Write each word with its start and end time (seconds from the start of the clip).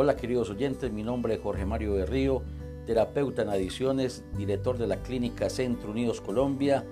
Hola 0.00 0.14
queridos 0.14 0.48
oyentes, 0.48 0.92
mi 0.92 1.02
nombre 1.02 1.34
es 1.34 1.40
Jorge 1.40 1.66
Mario 1.66 1.94
Berrío, 1.94 2.44
terapeuta 2.86 3.42
en 3.42 3.48
adicciones, 3.48 4.24
director 4.36 4.78
de 4.78 4.86
la 4.86 5.02
Clínica 5.02 5.50
Centro 5.50 5.90
Unidos 5.90 6.20
Colombia 6.20 6.86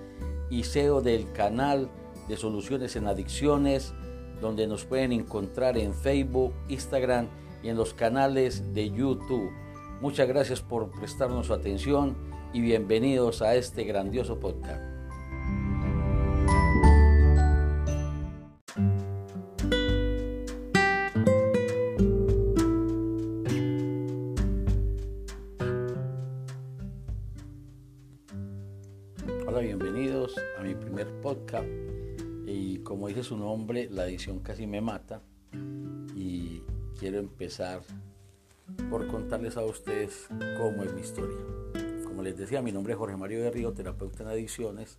y 0.49 0.63
CEO 0.63 1.01
del 1.01 1.31
canal 1.31 1.89
de 2.27 2.35
Soluciones 2.35 2.97
en 2.97 3.07
Adicciones, 3.07 3.93
donde 4.41 4.67
nos 4.67 4.83
pueden 4.83 5.13
encontrar 5.13 5.77
en 5.77 5.93
Facebook, 5.93 6.53
Instagram 6.67 7.29
y 7.63 7.69
en 7.69 7.77
los 7.77 7.93
canales 7.93 8.73
de 8.73 8.89
YouTube. 8.91 9.51
Muchas 10.01 10.27
gracias 10.27 10.59
por 10.59 10.91
prestarnos 10.91 11.47
su 11.47 11.53
atención 11.53 12.17
y 12.51 12.59
bienvenidos 12.59 13.41
a 13.41 13.55
este 13.55 13.85
grandioso 13.85 14.37
podcast. 14.37 14.96
Su 33.27 33.35
nombre, 33.35 33.89
la 33.91 34.07
edición 34.07 34.39
casi 34.39 34.65
me 34.65 34.79
mata. 34.79 35.21
Y 36.15 36.61
quiero 36.97 37.19
empezar 37.19 37.81
por 38.89 39.05
contarles 39.07 39.57
a 39.57 39.65
ustedes 39.65 40.29
cómo 40.57 40.83
es 40.83 40.93
mi 40.93 41.01
historia. 41.01 41.37
Como 42.05 42.23
les 42.23 42.37
decía, 42.37 42.61
mi 42.61 42.71
nombre 42.71 42.93
es 42.93 42.99
Jorge 42.99 43.17
Mario 43.17 43.43
de 43.43 43.51
Río, 43.51 43.73
terapeuta 43.73 44.23
en 44.23 44.29
adicciones. 44.29 44.97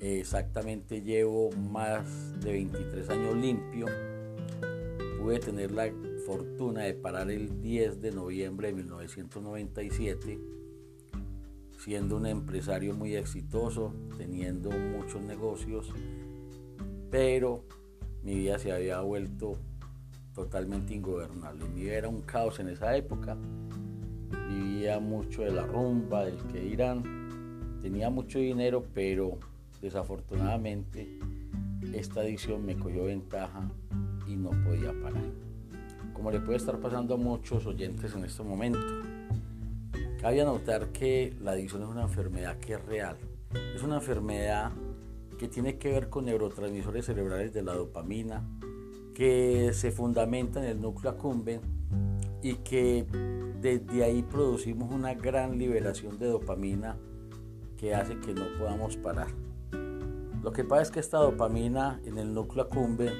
Exactamente 0.00 1.02
llevo 1.02 1.52
más 1.52 2.40
de 2.40 2.52
23 2.52 3.08
años 3.10 3.36
limpio. 3.36 3.86
Pude 5.20 5.38
tener 5.38 5.70
la 5.70 5.88
fortuna 6.26 6.82
de 6.82 6.94
parar 6.94 7.30
el 7.30 7.62
10 7.62 8.00
de 8.00 8.10
noviembre 8.10 8.68
de 8.68 8.74
1997 8.74 10.40
siendo 11.78 12.16
un 12.16 12.26
empresario 12.26 12.92
muy 12.92 13.16
exitoso, 13.16 13.94
teniendo 14.18 14.70
muchos 14.70 15.22
negocios, 15.22 15.90
pero 17.10 17.64
mi 18.22 18.34
vida 18.34 18.58
se 18.58 18.72
había 18.72 19.00
vuelto 19.00 19.56
totalmente 20.34 20.94
ingobernable. 20.94 21.64
Mi 21.68 21.82
vida 21.82 21.94
era 21.94 22.08
un 22.08 22.22
caos 22.22 22.60
en 22.60 22.68
esa 22.68 22.96
época. 22.96 23.36
Vivía 24.48 25.00
mucho 25.00 25.42
de 25.42 25.52
la 25.52 25.66
rumba, 25.66 26.24
del 26.24 26.38
que 26.52 26.60
dirán. 26.60 27.78
Tenía 27.82 28.10
mucho 28.10 28.38
dinero, 28.38 28.84
pero 28.94 29.38
desafortunadamente 29.80 31.18
esta 31.94 32.20
adicción 32.20 32.64
me 32.64 32.76
cogió 32.76 33.04
ventaja 33.04 33.70
y 34.26 34.36
no 34.36 34.50
podía 34.64 34.92
parar. 35.02 35.24
Como 36.12 36.30
le 36.30 36.40
puede 36.40 36.58
estar 36.58 36.78
pasando 36.78 37.14
a 37.14 37.16
muchos 37.16 37.66
oyentes 37.66 38.14
en 38.14 38.24
este 38.24 38.42
momento 38.42 38.78
Cabe 40.20 40.44
notar 40.44 40.88
que 40.88 41.34
la 41.40 41.52
adicción 41.52 41.82
es 41.82 41.88
una 41.88 42.02
enfermedad 42.02 42.58
que 42.58 42.74
es 42.74 42.84
real. 42.84 43.16
Es 43.74 43.82
una 43.82 43.94
enfermedad 43.96 44.70
que 45.40 45.48
tiene 45.48 45.78
que 45.78 45.90
ver 45.90 46.10
con 46.10 46.26
neurotransmisores 46.26 47.06
cerebrales 47.06 47.54
de 47.54 47.62
la 47.62 47.72
dopamina, 47.72 48.46
que 49.14 49.70
se 49.72 49.90
fundamenta 49.90 50.62
en 50.62 50.66
el 50.66 50.82
núcleo 50.82 51.12
accumbens 51.12 51.62
y 52.42 52.56
que 52.56 53.06
desde 53.58 54.04
ahí 54.04 54.22
producimos 54.22 54.92
una 54.92 55.14
gran 55.14 55.56
liberación 55.56 56.18
de 56.18 56.26
dopamina 56.26 56.98
que 57.78 57.94
hace 57.94 58.20
que 58.20 58.34
no 58.34 58.42
podamos 58.58 58.98
parar. 58.98 59.28
Lo 60.42 60.52
que 60.52 60.62
pasa 60.62 60.82
es 60.82 60.90
que 60.90 61.00
esta 61.00 61.16
dopamina 61.16 62.02
en 62.04 62.18
el 62.18 62.34
núcleo 62.34 62.64
accumbens 62.64 63.14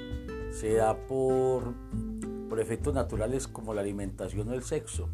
se 0.51 0.75
da 0.75 1.07
por, 1.07 1.73
por 2.51 2.61
efectos 2.61 2.93
naturales 2.93 3.49
como 3.49 3.73
la 3.73 3.81
alimentación 3.81 4.47
o 4.51 4.53
el 4.53 4.63
sexo 4.63 5.09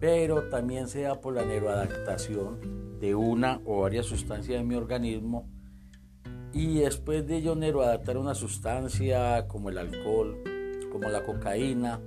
pero 0.00 0.48
también 0.48 0.88
se 0.88 1.02
da 1.02 1.20
por 1.20 1.32
la 1.32 1.44
neuroadaptación 1.44 2.98
de 2.98 3.14
una 3.14 3.60
o 3.64 3.82
varias 3.82 4.06
sustancias 4.06 4.58
de 4.58 4.66
mi 4.66 4.74
organismo 4.74 5.48
y 6.52 6.80
después 6.80 7.26
de 7.26 7.42
yo 7.42 7.54
neuroadaptar 7.54 8.18
una 8.18 8.34
sustancia 8.34 9.46
como 9.48 9.70
el 9.70 9.78
alcohol, 9.78 10.42
como 10.90 11.08
la 11.08 11.24
cocaína 11.24 12.00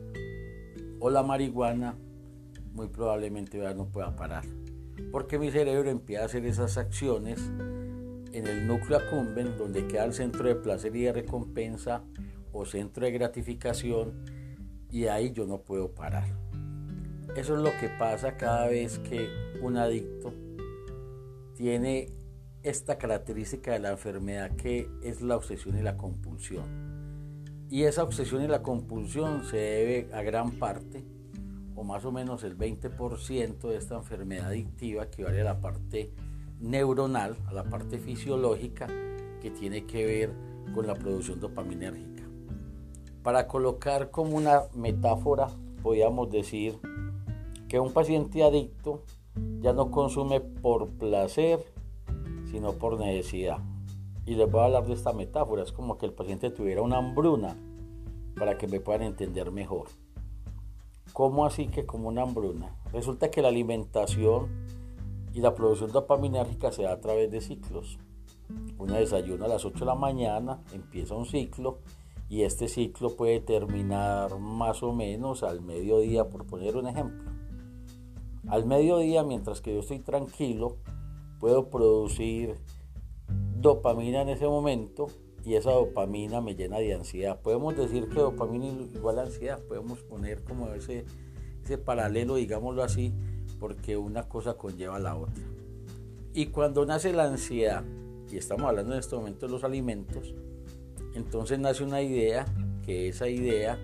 o 0.99 1.09
la 1.09 1.23
marihuana, 1.23 1.95
muy 2.73 2.87
probablemente 2.87 3.57
ya 3.57 3.73
no 3.73 3.87
pueda 3.87 4.15
parar. 4.15 4.43
Porque 5.11 5.39
mi 5.39 5.49
cerebro 5.49 5.89
empieza 5.89 6.23
a 6.23 6.25
hacer 6.25 6.45
esas 6.45 6.77
acciones 6.77 7.39
en 8.31 8.47
el 8.47 8.67
núcleo 8.67 8.99
accumbens, 8.99 9.57
donde 9.57 9.87
queda 9.87 10.05
el 10.05 10.13
centro 10.13 10.47
de 10.47 10.55
placer 10.55 10.95
y 10.95 11.03
de 11.03 11.13
recompensa 11.13 12.03
o 12.51 12.65
centro 12.65 13.05
de 13.05 13.11
gratificación, 13.11 14.13
y 14.91 15.05
ahí 15.07 15.31
yo 15.31 15.45
no 15.45 15.61
puedo 15.61 15.91
parar. 15.91 16.27
Eso 17.35 17.55
es 17.55 17.61
lo 17.61 17.71
que 17.79 17.89
pasa 17.97 18.37
cada 18.37 18.67
vez 18.67 18.99
que 18.99 19.27
un 19.61 19.77
adicto 19.77 20.33
tiene 21.55 22.09
esta 22.65 22.97
característica 22.97 23.73
de 23.73 23.79
la 23.79 23.91
enfermedad 23.91 24.55
que 24.55 24.89
es 25.03 25.21
la 25.21 25.35
obsesión 25.35 25.77
y 25.77 25.83
la 25.83 25.97
compulsión. 25.97 26.65
Y 27.69 27.83
esa 27.83 28.03
obsesión 28.03 28.41
y 28.41 28.47
la 28.47 28.63
compulsión 28.63 29.45
se 29.45 29.57
debe 29.57 30.09
a 30.13 30.23
gran 30.23 30.51
parte, 30.51 31.05
o 31.75 31.83
más 31.83 32.05
o 32.05 32.11
menos 32.11 32.43
el 32.43 32.57
20% 32.57 33.69
de 33.69 33.77
esta 33.77 33.95
enfermedad 33.95 34.47
adictiva 34.47 35.11
que 35.11 35.23
vale 35.23 35.41
a 35.41 35.43
la 35.45 35.61
parte 35.61 36.11
neuronal, 36.59 37.37
a 37.45 37.53
la 37.53 37.65
parte 37.65 37.99
fisiológica 37.99 38.87
que 39.41 39.51
tiene 39.51 39.85
que 39.85 40.03
ver 40.03 40.33
con 40.73 40.87
la 40.87 40.95
producción 40.95 41.39
dopaminérgica. 41.39 42.23
Para 43.21 43.47
colocar 43.47 44.09
como 44.09 44.37
una 44.37 44.63
metáfora, 44.73 45.49
podríamos 45.83 46.31
decir 46.31 46.79
que 47.67 47.79
un 47.79 47.93
paciente 47.93 48.43
adicto 48.43 49.03
ya 49.59 49.73
no 49.73 49.91
consume 49.91 50.39
por 50.39 50.89
placer, 50.89 51.74
sino 52.55 52.71
por 52.71 52.97
necesidad. 52.97 53.57
Y 54.25 54.35
les 54.35 54.49
voy 54.49 54.61
a 54.61 54.65
hablar 54.65 54.87
de 54.87 54.93
esta 54.93 55.11
metáfora, 55.11 55.61
es 55.61 55.73
como 55.73 55.97
que 55.97 56.05
el 56.05 56.13
paciente 56.13 56.49
tuviera 56.51 56.81
una 56.81 56.99
hambruna, 56.99 57.57
para 58.39 58.57
que 58.57 58.65
me 58.65 58.79
puedan 58.79 59.01
entender 59.01 59.51
mejor. 59.51 59.87
¿Cómo 61.11 61.45
así 61.45 61.67
que 61.67 61.85
como 61.85 62.07
una 62.07 62.21
hambruna? 62.21 62.73
Resulta 62.93 63.29
que 63.29 63.41
la 63.41 63.49
alimentación 63.49 64.47
y 65.33 65.41
la 65.41 65.53
producción 65.53 65.91
dopaminérgica 65.91 66.71
se 66.71 66.83
da 66.83 66.93
a 66.93 67.01
través 67.01 67.29
de 67.29 67.41
ciclos. 67.41 67.99
Una 68.77 68.99
desayuna 68.99 69.45
a 69.45 69.49
las 69.49 69.65
8 69.65 69.79
de 69.79 69.85
la 69.85 69.95
mañana, 69.95 70.61
empieza 70.71 71.13
un 71.13 71.25
ciclo 71.25 71.79
y 72.29 72.43
este 72.43 72.69
ciclo 72.69 73.17
puede 73.17 73.41
terminar 73.41 74.39
más 74.39 74.81
o 74.81 74.93
menos 74.93 75.43
al 75.43 75.59
mediodía, 75.59 76.29
por 76.29 76.45
poner 76.45 76.77
un 76.77 76.87
ejemplo. 76.87 77.29
Al 78.47 78.65
mediodía, 78.65 79.23
mientras 79.23 79.59
que 79.59 79.73
yo 79.73 79.81
estoy 79.81 79.99
tranquilo, 79.99 80.77
puedo 81.45 81.69
producir 81.69 82.55
dopamina 83.27 84.23
en 84.23 84.29
ese 84.29 84.47
momento 84.47 85.09
y 85.43 85.53
esa 85.53 85.73
dopamina 85.73 86.41
me 86.41 86.55
llena 86.55 86.79
de 86.79 86.95
ansiedad. 86.95 87.39
Podemos 87.39 87.77
decir 87.77 88.09
que 88.09 88.15
dopamina 88.15 88.65
igual 88.65 89.19
a 89.19 89.25
ansiedad, 89.25 89.61
podemos 89.61 90.01
poner 90.01 90.43
como 90.43 90.69
ese, 90.69 91.05
ese 91.63 91.77
paralelo, 91.77 92.33
digámoslo 92.33 92.81
así, 92.81 93.13
porque 93.59 93.95
una 93.95 94.27
cosa 94.27 94.55
conlleva 94.55 94.95
a 94.95 94.99
la 94.99 95.15
otra. 95.15 95.43
Y 96.33 96.47
cuando 96.47 96.83
nace 96.83 97.13
la 97.13 97.25
ansiedad, 97.25 97.83
y 98.27 98.37
estamos 98.37 98.65
hablando 98.65 98.93
en 98.93 98.99
este 98.99 99.15
momento 99.15 99.45
de 99.45 99.51
los 99.51 99.63
alimentos, 99.63 100.33
entonces 101.13 101.59
nace 101.59 101.83
una 101.83 102.01
idea, 102.01 102.47
que 102.83 103.09
esa 103.09 103.29
idea 103.29 103.77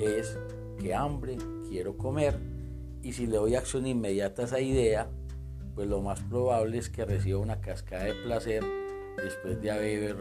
es 0.00 0.38
que 0.80 0.94
hambre, 0.94 1.36
quiero 1.68 1.98
comer, 1.98 2.40
y 3.02 3.12
si 3.12 3.26
le 3.26 3.36
doy 3.36 3.54
acción 3.54 3.86
inmediata 3.86 4.40
a 4.40 4.44
esa 4.46 4.60
idea, 4.60 5.10
pues 5.78 5.88
lo 5.88 6.02
más 6.02 6.20
probable 6.22 6.76
es 6.78 6.90
que 6.90 7.04
reciba 7.04 7.38
una 7.38 7.60
cascada 7.60 8.02
de 8.02 8.14
placer 8.14 8.64
después 9.16 9.62
de 9.62 9.70
haber 9.70 10.16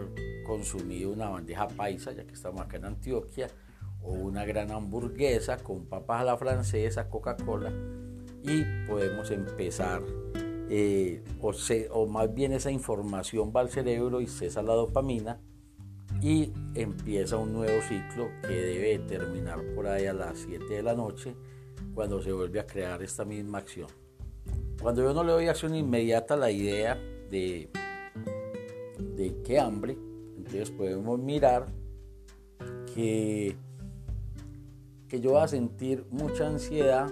consumido 0.45 1.11
una 1.11 1.29
bandeja 1.29 1.67
paisa, 1.67 2.11
ya 2.11 2.27
que 2.27 2.35
estamos 2.35 2.61
acá 2.61 2.77
en 2.77 2.85
Antioquia, 2.85 3.47
o 4.03 4.11
una 4.11 4.45
gran 4.45 4.69
hamburguesa 4.69 5.57
con 5.57 5.87
papas 5.87 6.21
a 6.21 6.25
la 6.25 6.37
francesa, 6.37 7.09
Coca-Cola, 7.09 7.73
y 8.43 8.61
podemos 8.87 9.31
empezar, 9.31 10.03
eh, 10.69 11.23
o, 11.41 11.51
o 11.89 12.05
más 12.05 12.31
bien 12.35 12.53
esa 12.53 12.69
información 12.69 13.51
va 13.51 13.61
al 13.61 13.71
cerebro 13.71 14.21
y 14.21 14.27
cesa 14.27 14.61
la 14.61 14.75
dopamina, 14.75 15.41
y 16.21 16.53
empieza 16.75 17.37
un 17.37 17.53
nuevo 17.53 17.81
ciclo 17.81 18.29
que 18.43 18.53
debe 18.53 18.99
terminar 18.99 19.59
por 19.73 19.87
ahí 19.87 20.05
a 20.05 20.13
las 20.13 20.37
7 20.37 20.71
de 20.71 20.83
la 20.83 20.93
noche 20.93 21.35
cuando 21.95 22.21
se 22.21 22.31
vuelve 22.31 22.59
a 22.59 22.67
crear 22.67 23.01
esta 23.01 23.25
misma 23.25 23.57
acción. 23.57 23.87
Cuando 24.87 25.03
yo 25.03 25.13
no 25.13 25.21
le 25.21 25.33
doy 25.33 25.47
acción 25.49 25.75
inmediata 25.75 26.35
a 26.35 26.37
la 26.37 26.49
idea 26.49 26.97
de, 27.29 27.69
de 29.17 29.41
qué 29.43 29.59
hambre, 29.59 29.97
entonces 30.37 30.71
podemos 30.71 31.19
mirar 31.19 31.65
que, 32.95 33.57
que 35.09 35.19
yo 35.19 35.31
voy 35.31 35.41
a 35.41 35.49
sentir 35.49 36.05
mucha 36.09 36.47
ansiedad 36.47 37.11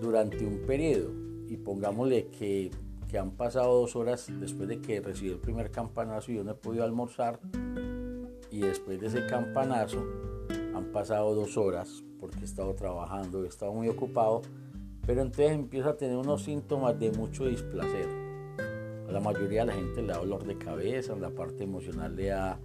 durante 0.00 0.46
un 0.46 0.60
periodo. 0.64 1.10
Y 1.48 1.56
pongámosle 1.56 2.28
que, 2.28 2.70
que 3.10 3.18
han 3.18 3.32
pasado 3.32 3.80
dos 3.80 3.96
horas 3.96 4.28
después 4.38 4.68
de 4.68 4.80
que 4.80 5.00
recibí 5.00 5.32
el 5.32 5.40
primer 5.40 5.72
campanazo 5.72 6.30
y 6.30 6.36
yo 6.36 6.44
no 6.44 6.52
he 6.52 6.54
podido 6.54 6.84
almorzar 6.84 7.40
y 8.52 8.60
después 8.60 9.00
de 9.00 9.08
ese 9.08 9.26
campanazo 9.26 10.06
han 10.76 10.92
pasado 10.92 11.34
dos 11.34 11.56
horas 11.56 12.04
porque 12.20 12.38
he 12.38 12.44
estado 12.44 12.72
trabajando, 12.74 13.42
he 13.42 13.48
estado 13.48 13.72
muy 13.72 13.88
ocupado, 13.88 14.42
pero 15.06 15.22
entonces 15.22 15.52
empiezo 15.52 15.88
a 15.90 15.96
tener 15.96 16.16
unos 16.16 16.44
síntomas 16.44 16.98
de 16.98 17.10
mucho 17.12 17.46
displacer. 17.46 18.06
A 19.08 19.12
la 19.12 19.20
mayoría 19.20 19.60
de 19.60 19.66
la 19.66 19.72
gente 19.74 20.02
le 20.02 20.08
da 20.08 20.18
dolor 20.18 20.44
de 20.44 20.56
cabeza, 20.56 21.14
la 21.16 21.30
parte 21.30 21.64
emocional 21.64 22.14
le 22.16 22.26
da, 22.26 22.58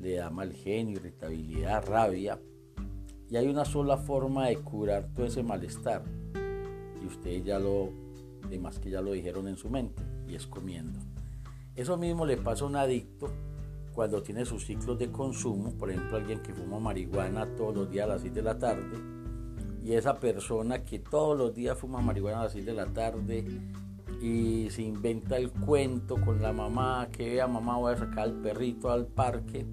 le 0.00 0.16
da 0.16 0.30
mal 0.30 0.52
genio, 0.52 0.98
irritabilidad, 0.98 1.86
rabia. 1.86 2.38
Y 3.30 3.36
hay 3.36 3.48
una 3.48 3.64
sola 3.64 3.96
forma 3.96 4.48
de 4.48 4.56
curar 4.56 5.08
todo 5.14 5.26
ese 5.26 5.42
malestar. 5.42 6.02
Y 7.02 7.06
ustedes 7.06 7.44
ya 7.44 7.58
lo, 7.58 7.90
demás 8.48 8.78
que 8.78 8.90
ya 8.90 9.00
lo 9.00 9.12
dijeron 9.12 9.48
en 9.48 9.56
su 9.56 9.70
mente, 9.70 10.02
y 10.28 10.34
es 10.34 10.46
comiendo. 10.46 10.98
Eso 11.74 11.96
mismo 11.96 12.26
le 12.26 12.36
pasa 12.36 12.64
a 12.64 12.68
un 12.68 12.76
adicto 12.76 13.30
cuando 13.94 14.22
tiene 14.22 14.44
sus 14.44 14.66
ciclos 14.66 14.98
de 14.98 15.10
consumo, 15.10 15.72
por 15.72 15.90
ejemplo 15.90 16.16
alguien 16.16 16.40
que 16.40 16.52
fuma 16.52 16.80
marihuana 16.80 17.46
todos 17.56 17.74
los 17.74 17.90
días 17.90 18.04
a 18.04 18.14
las 18.14 18.22
6 18.22 18.34
de 18.34 18.42
la 18.42 18.58
tarde, 18.58 18.98
y 19.84 19.92
esa 19.92 20.18
persona 20.18 20.82
que 20.82 20.98
todos 20.98 21.36
los 21.36 21.54
días 21.54 21.78
fuma 21.78 22.00
marihuana 22.00 22.40
a 22.40 22.44
las 22.44 22.52
6 22.52 22.64
de 22.64 22.72
la 22.72 22.86
tarde 22.86 23.44
y 24.22 24.70
se 24.70 24.80
inventa 24.80 25.36
el 25.36 25.50
cuento 25.50 26.16
con 26.16 26.40
la 26.40 26.54
mamá, 26.54 27.08
que 27.12 27.28
vea 27.28 27.46
mamá 27.46 27.76
voy 27.76 27.92
a 27.92 27.98
sacar 27.98 28.20
al 28.20 28.32
perrito 28.40 28.90
al 28.90 29.06
parque, 29.06 29.66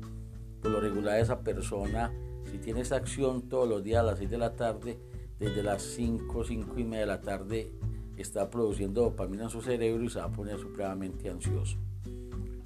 por 0.62 0.72
lo 0.72 0.82
regular 0.82 1.18
esa 1.18 1.40
persona, 1.40 2.12
si 2.52 2.58
tiene 2.58 2.82
esa 2.82 2.98
acción 2.98 3.44
todos 3.44 3.70
los 3.70 3.84
días 3.84 4.02
a 4.02 4.04
las 4.04 4.20
6 4.20 4.30
de 4.30 4.38
la 4.38 4.54
tarde, 4.54 5.00
desde 5.40 5.64
las 5.64 5.82
5, 5.82 6.44
5 6.44 6.78
y 6.78 6.84
media 6.84 7.00
de 7.00 7.06
la 7.08 7.22
tarde 7.22 7.72
está 8.18 8.50
produciendo 8.50 9.04
dopamina 9.04 9.46
en 9.46 9.50
su 9.50 9.62
cerebro 9.62 10.04
y 10.04 10.10
se 10.10 10.20
va 10.20 10.26
a 10.26 10.32
poner 10.32 10.60
supremamente 10.60 11.30
ansioso. 11.30 11.78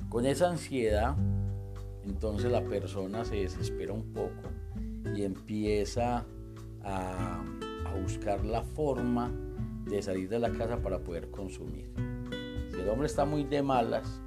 Con 0.09 0.25
esa 0.25 0.49
ansiedad, 0.49 1.15
entonces 2.03 2.51
la 2.51 2.63
persona 2.63 3.23
se 3.23 3.35
desespera 3.35 3.93
un 3.93 4.13
poco 4.13 4.49
y 5.15 5.23
empieza 5.23 6.25
a, 6.85 7.43
buscar 8.01 8.43
la 8.43 8.61
forma 8.61 9.31
de 9.85 10.01
salir 10.01 10.27
de 10.27 10.37
la 10.37 10.51
casa 10.51 10.81
para 10.81 10.99
poder 10.99 11.31
consumir. 11.31 11.89
Si 12.69 12.81
el 12.81 12.89
hombre 12.89 13.07
está 13.07 13.23
muy 13.23 13.45
de 13.45 13.63
malas 13.63 14.21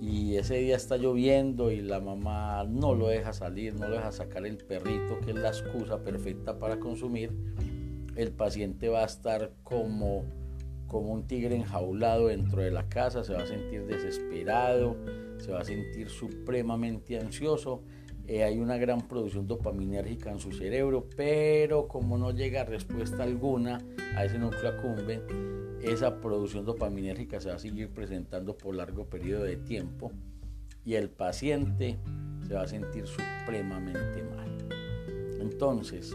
y 0.00 0.36
ese 0.36 0.58
día 0.58 0.76
está 0.76 0.96
lloviendo 0.96 1.72
y 1.72 1.80
la 1.80 1.98
mamá 2.00 2.64
no 2.64 2.94
lo 2.94 3.08
deja 3.08 3.32
salir, 3.32 3.74
no 3.74 3.88
lo 3.88 3.96
deja 3.96 4.12
sacar 4.12 4.46
el 4.46 4.58
perrito, 4.58 5.18
que 5.20 5.32
es 5.32 5.36
la 5.36 5.48
excusa 5.48 6.04
perfecta 6.04 6.58
para 6.58 6.78
consumir, 6.78 7.32
el 8.14 8.30
paciente 8.30 8.88
va 8.88 9.02
a 9.02 9.06
estar 9.06 9.50
como 9.64 10.24
como 10.88 11.12
un 11.12 11.26
tigre 11.26 11.54
enjaulado 11.54 12.28
dentro 12.28 12.62
de 12.62 12.70
la 12.70 12.88
casa, 12.88 13.22
se 13.22 13.34
va 13.34 13.42
a 13.42 13.46
sentir 13.46 13.86
desesperado, 13.86 14.96
se 15.38 15.52
va 15.52 15.60
a 15.60 15.64
sentir 15.64 16.08
supremamente 16.08 17.18
ansioso. 17.20 17.82
Eh, 18.28 18.44
hay 18.44 18.58
una 18.58 18.76
gran 18.76 19.08
producción 19.08 19.46
dopaminérgica 19.46 20.30
en 20.30 20.38
su 20.38 20.52
cerebro, 20.52 21.08
pero 21.16 21.88
como 21.88 22.18
no 22.18 22.30
llega 22.30 22.62
respuesta 22.62 23.22
alguna 23.22 23.80
a 24.16 24.26
ese 24.26 24.38
núcleo 24.38 24.68
accumbens, 24.68 25.22
esa 25.82 26.20
producción 26.20 26.66
dopaminérgica 26.66 27.40
se 27.40 27.48
va 27.48 27.54
a 27.54 27.58
seguir 27.58 27.88
presentando 27.88 28.54
por 28.54 28.74
largo 28.74 29.06
periodo 29.06 29.44
de 29.44 29.56
tiempo 29.56 30.12
y 30.84 30.96
el 30.96 31.08
paciente 31.08 31.98
se 32.46 32.52
va 32.52 32.62
a 32.62 32.68
sentir 32.68 33.06
supremamente 33.06 34.22
mal. 34.22 34.58
Entonces, 35.40 36.14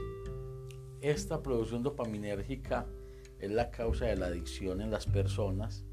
esta 1.02 1.42
producción 1.42 1.82
dopaminérgica 1.82 2.86
es 3.40 3.50
la 3.50 3.72
causa 3.72 4.06
de 4.06 4.18
la 4.18 4.28
adicción 4.28 4.82
en 4.82 4.92
las 4.92 5.08
personas, 5.08 5.84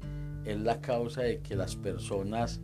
es 0.45 0.59
la 0.59 0.81
causa 0.81 1.23
de 1.23 1.41
que 1.41 1.55
las 1.55 1.75
personas 1.75 2.61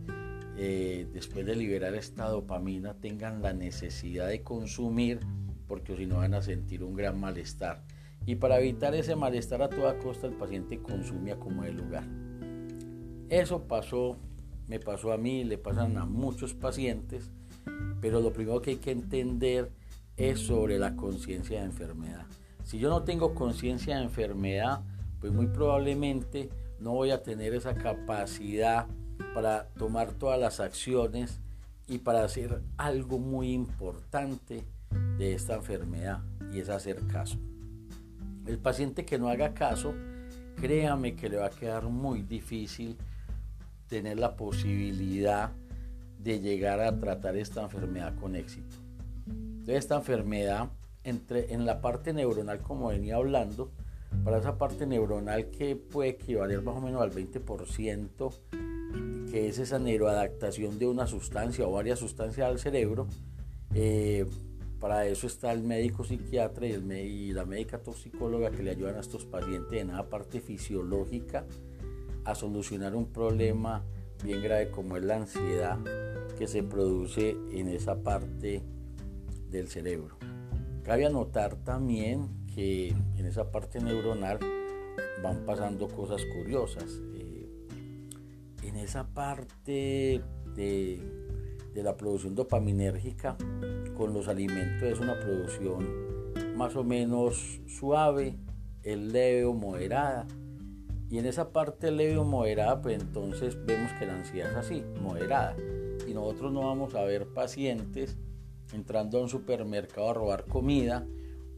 eh, 0.60 1.06
después 1.12 1.46
de 1.46 1.54
liberar 1.54 1.94
esta 1.94 2.28
dopamina 2.28 2.94
tengan 2.94 3.42
la 3.42 3.52
necesidad 3.52 4.26
de 4.26 4.42
consumir 4.42 5.20
porque 5.68 5.96
si 5.96 6.06
no 6.06 6.16
van 6.16 6.34
a 6.34 6.42
sentir 6.42 6.82
un 6.82 6.96
gran 6.96 7.20
malestar. 7.20 7.84
Y 8.26 8.34
para 8.34 8.58
evitar 8.58 8.92
ese 8.96 9.14
malestar 9.14 9.62
a 9.62 9.68
toda 9.68 9.98
costa 9.98 10.26
el 10.26 10.34
paciente 10.34 10.80
consume 10.80 11.36
como 11.38 11.62
de 11.62 11.72
lugar. 11.72 12.04
Eso 13.28 13.68
pasó, 13.68 14.18
me 14.66 14.80
pasó 14.80 15.12
a 15.12 15.16
mí, 15.16 15.44
le 15.44 15.58
pasan 15.58 15.96
a 15.96 16.06
muchos 16.06 16.54
pacientes, 16.54 17.30
pero 18.00 18.20
lo 18.20 18.32
primero 18.32 18.60
que 18.60 18.70
hay 18.70 18.76
que 18.78 18.90
entender 18.90 19.70
es 20.16 20.40
sobre 20.40 20.80
la 20.80 20.96
conciencia 20.96 21.60
de 21.60 21.66
enfermedad. 21.66 22.26
Si 22.64 22.80
yo 22.80 22.88
no 22.88 23.04
tengo 23.04 23.34
conciencia 23.34 23.96
de 23.96 24.02
enfermedad, 24.02 24.80
pues 25.20 25.32
muy 25.32 25.46
probablemente 25.46 26.48
no 26.80 26.94
voy 26.94 27.12
a 27.12 27.22
tener 27.22 27.54
esa 27.54 27.74
capacidad 27.74 28.88
para 29.34 29.68
tomar 29.78 30.12
todas 30.12 30.38
las 30.38 30.60
acciones 30.60 31.40
y 31.86 31.98
para 31.98 32.24
hacer 32.24 32.60
algo 32.76 33.18
muy 33.18 33.52
importante 33.52 34.64
de 35.18 35.34
esta 35.34 35.54
enfermedad 35.54 36.20
y 36.52 36.60
es 36.60 36.68
hacer 36.68 37.06
caso. 37.06 37.38
El 38.46 38.58
paciente 38.58 39.04
que 39.04 39.18
no 39.18 39.28
haga 39.28 39.54
caso, 39.54 39.94
créame 40.60 41.14
que 41.14 41.28
le 41.28 41.36
va 41.36 41.46
a 41.46 41.50
quedar 41.50 41.84
muy 41.84 42.22
difícil 42.22 42.96
tener 43.88 44.18
la 44.18 44.36
posibilidad 44.36 45.50
de 46.18 46.40
llegar 46.40 46.80
a 46.80 46.98
tratar 46.98 47.36
esta 47.36 47.62
enfermedad 47.62 48.14
con 48.16 48.36
éxito. 48.36 48.76
Entonces 49.26 49.76
esta 49.76 49.96
enfermedad 49.96 50.70
entre, 51.04 51.52
en 51.52 51.64
la 51.64 51.80
parte 51.80 52.12
neuronal, 52.12 52.60
como 52.60 52.88
venía 52.88 53.16
hablando, 53.16 53.70
para 54.24 54.38
esa 54.38 54.58
parte 54.58 54.86
neuronal 54.86 55.50
que 55.50 55.76
puede 55.76 56.10
equivaler 56.10 56.62
más 56.62 56.76
o 56.76 56.80
menos 56.80 57.02
al 57.02 57.12
20%, 57.12 58.32
que 59.30 59.48
es 59.48 59.58
esa 59.58 59.78
neuroadaptación 59.78 60.78
de 60.78 60.86
una 60.86 61.06
sustancia 61.06 61.66
o 61.66 61.72
varias 61.72 61.98
sustancias 61.98 62.48
al 62.48 62.58
cerebro, 62.58 63.06
eh, 63.74 64.26
para 64.80 65.06
eso 65.06 65.26
está 65.26 65.52
el 65.52 65.62
médico 65.62 66.04
psiquiatra 66.04 66.66
y, 66.66 66.72
y 66.72 67.32
la 67.32 67.44
médica 67.44 67.78
toxicóloga 67.82 68.50
que 68.50 68.62
le 68.62 68.70
ayudan 68.70 68.96
a 68.96 69.00
estos 69.00 69.24
pacientes 69.24 69.80
en 69.80 69.88
la 69.88 70.08
parte 70.08 70.40
fisiológica 70.40 71.44
a 72.24 72.34
solucionar 72.34 72.94
un 72.94 73.06
problema 73.06 73.84
bien 74.22 74.42
grave 74.42 74.70
como 74.70 74.96
es 74.96 75.04
la 75.04 75.16
ansiedad 75.16 75.78
que 76.38 76.46
se 76.46 76.62
produce 76.62 77.36
en 77.52 77.68
esa 77.68 78.02
parte 78.02 78.62
del 79.50 79.68
cerebro. 79.68 80.16
Cabe 80.82 81.06
anotar 81.06 81.56
también 81.56 82.46
que 82.54 82.88
en 82.88 83.26
esa 83.26 83.50
parte 83.50 83.80
neuronal 83.80 84.38
van 85.22 85.44
pasando 85.44 85.88
cosas 85.88 86.22
curiosas. 86.36 87.00
Esa 88.88 89.06
parte 89.06 90.22
de, 90.54 90.98
la 91.74 91.94
producción 91.94 92.34
dopaminérgica 92.34 93.36
con 93.94 94.14
los 94.14 94.28
alimentos 94.28 94.88
es 94.88 94.98
una 94.98 95.20
producción 95.20 96.56
más 96.56 96.74
o 96.74 96.84
menos 96.84 97.60
suave, 97.66 98.38
es 98.82 98.96
leve 98.96 99.44
o 99.44 99.52
moderada. 99.52 100.26
Y 101.10 101.18
en 101.18 101.26
esa 101.26 101.52
parte 101.52 101.90
leve 101.90 102.16
o 102.16 102.24
moderada, 102.24 102.80
pues 102.80 102.98
entonces 102.98 103.62
vemos 103.66 103.92
que 103.98 104.06
la 104.06 104.14
ansiedad 104.14 104.52
es 104.52 104.56
así, 104.56 104.82
moderada. 105.02 105.54
Y 106.06 106.14
nosotros 106.14 106.50
no 106.50 106.60
vamos 106.60 106.94
a 106.94 107.02
ver 107.02 107.26
pacientes 107.26 108.16
entrando 108.72 109.18
a 109.18 109.20
un 109.20 109.28
supermercado 109.28 110.08
a 110.08 110.14
robar 110.14 110.46
comida 110.46 111.06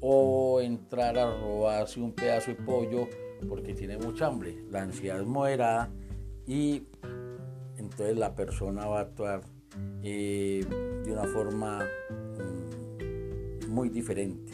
o 0.00 0.61
entrar 0.61 1.16
a 1.16 1.31
robarse 1.31 2.00
un 2.00 2.11
pedazo 2.11 2.50
de 2.50 2.57
pollo 2.57 3.07
porque 3.49 3.73
tiene 3.73 3.99
mucha 3.99 4.26
hambre. 4.26 4.64
La 4.69 4.83
ansiedad 4.83 5.21
es 5.21 5.28
moderada 5.28 5.90
y 6.45 6.83
entonces 7.90 8.16
la 8.16 8.35
persona 8.35 8.87
va 8.87 9.00
a 9.00 9.02
actuar 9.02 9.42
eh, 10.02 10.64
de 11.04 11.12
una 11.12 11.25
forma 11.25 11.85
mm, 12.38 13.68
muy 13.68 13.88
diferente 13.88 14.52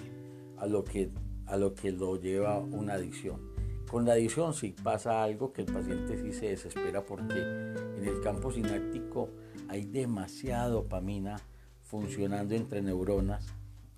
a 0.56 0.66
lo, 0.66 0.84
que, 0.84 1.10
a 1.46 1.56
lo 1.56 1.74
que 1.74 1.92
lo 1.92 2.20
lleva 2.20 2.58
una 2.58 2.94
adicción. 2.94 3.54
Con 3.90 4.04
la 4.04 4.14
adicción 4.14 4.52
sí 4.54 4.74
pasa 4.82 5.22
algo 5.22 5.52
que 5.52 5.62
el 5.62 5.72
paciente 5.72 6.20
sí 6.20 6.32
se 6.32 6.46
desespera 6.48 7.04
porque 7.04 7.38
en 7.38 8.04
el 8.04 8.20
campo 8.20 8.50
sináptico 8.50 9.30
hay 9.68 9.84
demasiada 9.84 10.68
dopamina 10.68 11.36
funcionando 11.82 12.54
entre 12.54 12.82
neuronas 12.82 13.46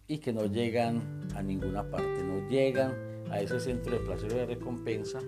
y 0.06 0.18
que 0.18 0.32
no 0.32 0.46
llegan 0.46 1.28
a 1.34 1.42
ninguna 1.42 1.90
parte, 1.90 2.22
no 2.22 2.48
llegan 2.48 2.92
a 3.30 3.40
ese 3.40 3.60
centro 3.60 3.92
de 3.92 4.00
placer 4.00 4.32
o 4.32 4.36
de 4.36 4.46
recompensa, 4.46 5.20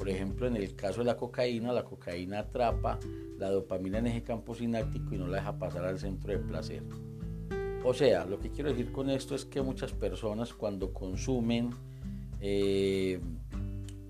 por 0.00 0.08
ejemplo 0.08 0.46
en 0.46 0.56
el 0.56 0.74
caso 0.74 1.00
de 1.00 1.04
la 1.04 1.18
cocaína, 1.18 1.74
la 1.74 1.84
cocaína 1.84 2.38
atrapa 2.38 2.98
la 3.36 3.50
dopamina 3.50 3.98
en 3.98 4.06
ese 4.06 4.22
campo 4.22 4.54
sináptico 4.54 5.14
y 5.14 5.18
no 5.18 5.26
la 5.26 5.36
deja 5.36 5.58
pasar 5.58 5.84
al 5.84 5.98
centro 5.98 6.32
de 6.32 6.38
placer. 6.38 6.82
O 7.84 7.92
sea, 7.92 8.24
lo 8.24 8.40
que 8.40 8.50
quiero 8.50 8.70
decir 8.70 8.92
con 8.92 9.10
esto 9.10 9.34
es 9.34 9.44
que 9.44 9.60
muchas 9.60 9.92
personas 9.92 10.54
cuando 10.54 10.94
consumen, 10.94 11.74
eh, 12.40 13.20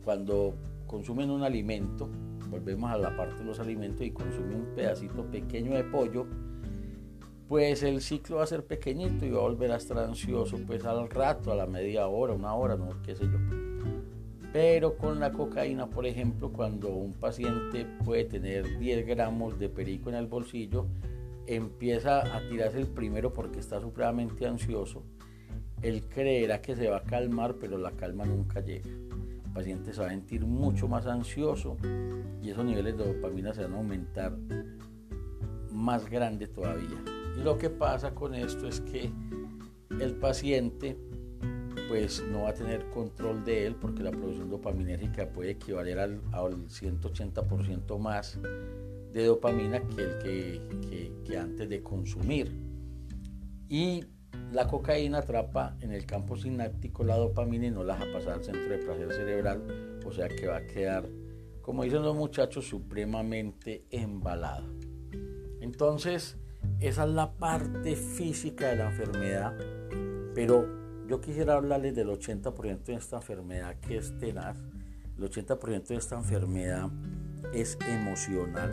cuando 0.05 0.55
consumen 0.87 1.29
un 1.29 1.43
alimento, 1.43 2.09
volvemos 2.49 2.89
a 2.89 2.97
la 2.97 3.17
parte 3.17 3.41
de 3.41 3.47
los 3.47 3.59
alimentos 3.59 4.07
y 4.07 4.13
consumen 4.13 4.59
un 4.59 4.75
pedacito 4.77 5.29
pequeño 5.29 5.73
de 5.73 5.83
pollo, 5.83 6.25
pues 7.49 7.83
el 7.83 8.01
ciclo 8.01 8.37
va 8.37 8.45
a 8.45 8.47
ser 8.47 8.65
pequeñito 8.65 9.27
y 9.27 9.31
va 9.31 9.39
a 9.39 9.43
volver 9.43 9.73
a 9.73 9.77
estar 9.77 9.99
ansioso 9.99 10.57
pues 10.69 10.85
al 10.85 11.11
rato, 11.11 11.51
a 11.51 11.57
la 11.57 11.67
media 11.67 12.07
hora, 12.07 12.33
una 12.33 12.55
hora, 12.55 12.77
no 12.77 13.03
qué 13.03 13.17
sé 13.17 13.25
yo. 13.25 13.70
Pero 14.53 14.97
con 14.97 15.21
la 15.21 15.31
cocaína, 15.33 15.89
por 15.89 16.07
ejemplo, 16.07 16.53
cuando 16.53 16.89
un 16.89 17.13
paciente 17.13 17.87
puede 18.05 18.25
tener 18.25 18.79
10 18.79 19.07
gramos 19.07 19.59
de 19.59 19.69
perico 19.69 20.09
en 20.09 20.17
el 20.17 20.27
bolsillo, 20.27 20.87
empieza 21.47 22.37
a 22.37 22.49
tirarse 22.49 22.79
el 22.79 22.89
primero 22.89 23.33
porque 23.33 23.61
está 23.61 23.81
supremamente 23.81 24.47
ansioso, 24.47 25.05
él 25.83 26.05
creerá 26.09 26.61
que 26.61 26.77
se 26.77 26.89
va 26.89 26.99
a 26.99 27.05
calmar, 27.05 27.57
pero 27.61 27.79
la 27.79 27.93
calma 27.93 28.25
nunca 28.25 28.61
llega. 28.61 28.89
El 28.89 29.53
paciente 29.55 29.93
se 29.93 30.01
va 30.01 30.09
a 30.09 30.11
sentir 30.11 30.45
mucho 30.45 30.89
más 30.89 31.07
ansioso 31.07 31.77
y 32.43 32.51
esos 32.51 32.65
niveles 32.65 32.97
de 32.99 33.13
dopamina 33.13 33.55
se 33.55 33.63
van 33.63 33.73
a 33.73 33.77
aumentar 33.79 34.37
más 35.73 36.09
grande 36.09 36.47
todavía. 36.47 37.03
Y 37.37 37.43
lo 37.43 37.57
que 37.57 37.71
pasa 37.71 38.15
con 38.15 38.35
esto 38.35 38.69
es 38.69 38.81
que 38.81 39.11
el 40.01 40.15
paciente 40.17 40.97
pues 41.91 42.23
no 42.31 42.43
va 42.43 42.51
a 42.51 42.55
tener 42.55 42.89
control 42.91 43.45
de 43.45 43.67
él 43.67 43.75
porque 43.75 44.05
la 44.05 44.13
producción 44.13 44.49
dopaminérgica 44.49 45.29
puede 45.29 45.51
equivaler 45.51 45.99
al, 45.99 46.21
al 46.31 46.69
180% 46.69 47.99
más 47.99 48.39
de 49.13 49.25
dopamina 49.25 49.83
que 49.89 50.03
el 50.03 51.21
que, 51.25 51.37
antes 51.37 51.69
de 51.69 51.83
consumir. 51.83 52.53
Y 53.69 54.05
la 54.53 54.69
cocaína 54.69 55.19
atrapa 55.19 55.77
en 55.81 55.91
el 55.91 56.07
campo 56.07 56.37
sináptico 56.37 57.03
la 57.03 57.17
dopamina 57.17 57.67
y 57.67 57.71
no 57.73 57.83
la 57.83 57.95
deja 57.95 58.13
pasar 58.13 58.35
al 58.35 58.45
centro 58.45 58.69
de 58.69 58.79
placer 58.79 59.13
cerebral, 59.13 59.99
o 60.07 60.13
sea 60.13 60.29
que 60.29 60.47
va 60.47 60.59
a 60.59 60.67
quedar, 60.69 61.09
como 61.61 61.83
dicen 61.83 62.03
los 62.03 62.15
muchachos, 62.15 62.69
supremamente 62.69 63.85
embalada. 63.91 64.65
Entonces, 65.61 66.37
esa 66.79 67.03
es 67.03 67.11
la 67.11 67.33
parte 67.33 67.97
física 67.97 68.69
de 68.69 68.77
la 68.77 68.91
enfermedad, 68.91 69.57
pero 70.37 70.79
yo 71.11 71.21
quisiera 71.21 71.55
hablarles 71.55 71.97
del 71.97 72.09
80% 72.09 72.85
de 72.85 72.95
esta 72.95 73.17
enfermedad 73.17 73.75
que 73.81 73.97
es 73.97 74.17
tenaz. 74.21 74.57
El 75.19 75.29
80% 75.29 75.89
de 75.89 75.97
esta 75.97 76.17
enfermedad 76.17 76.89
es 77.53 77.77
emocional. 77.89 78.73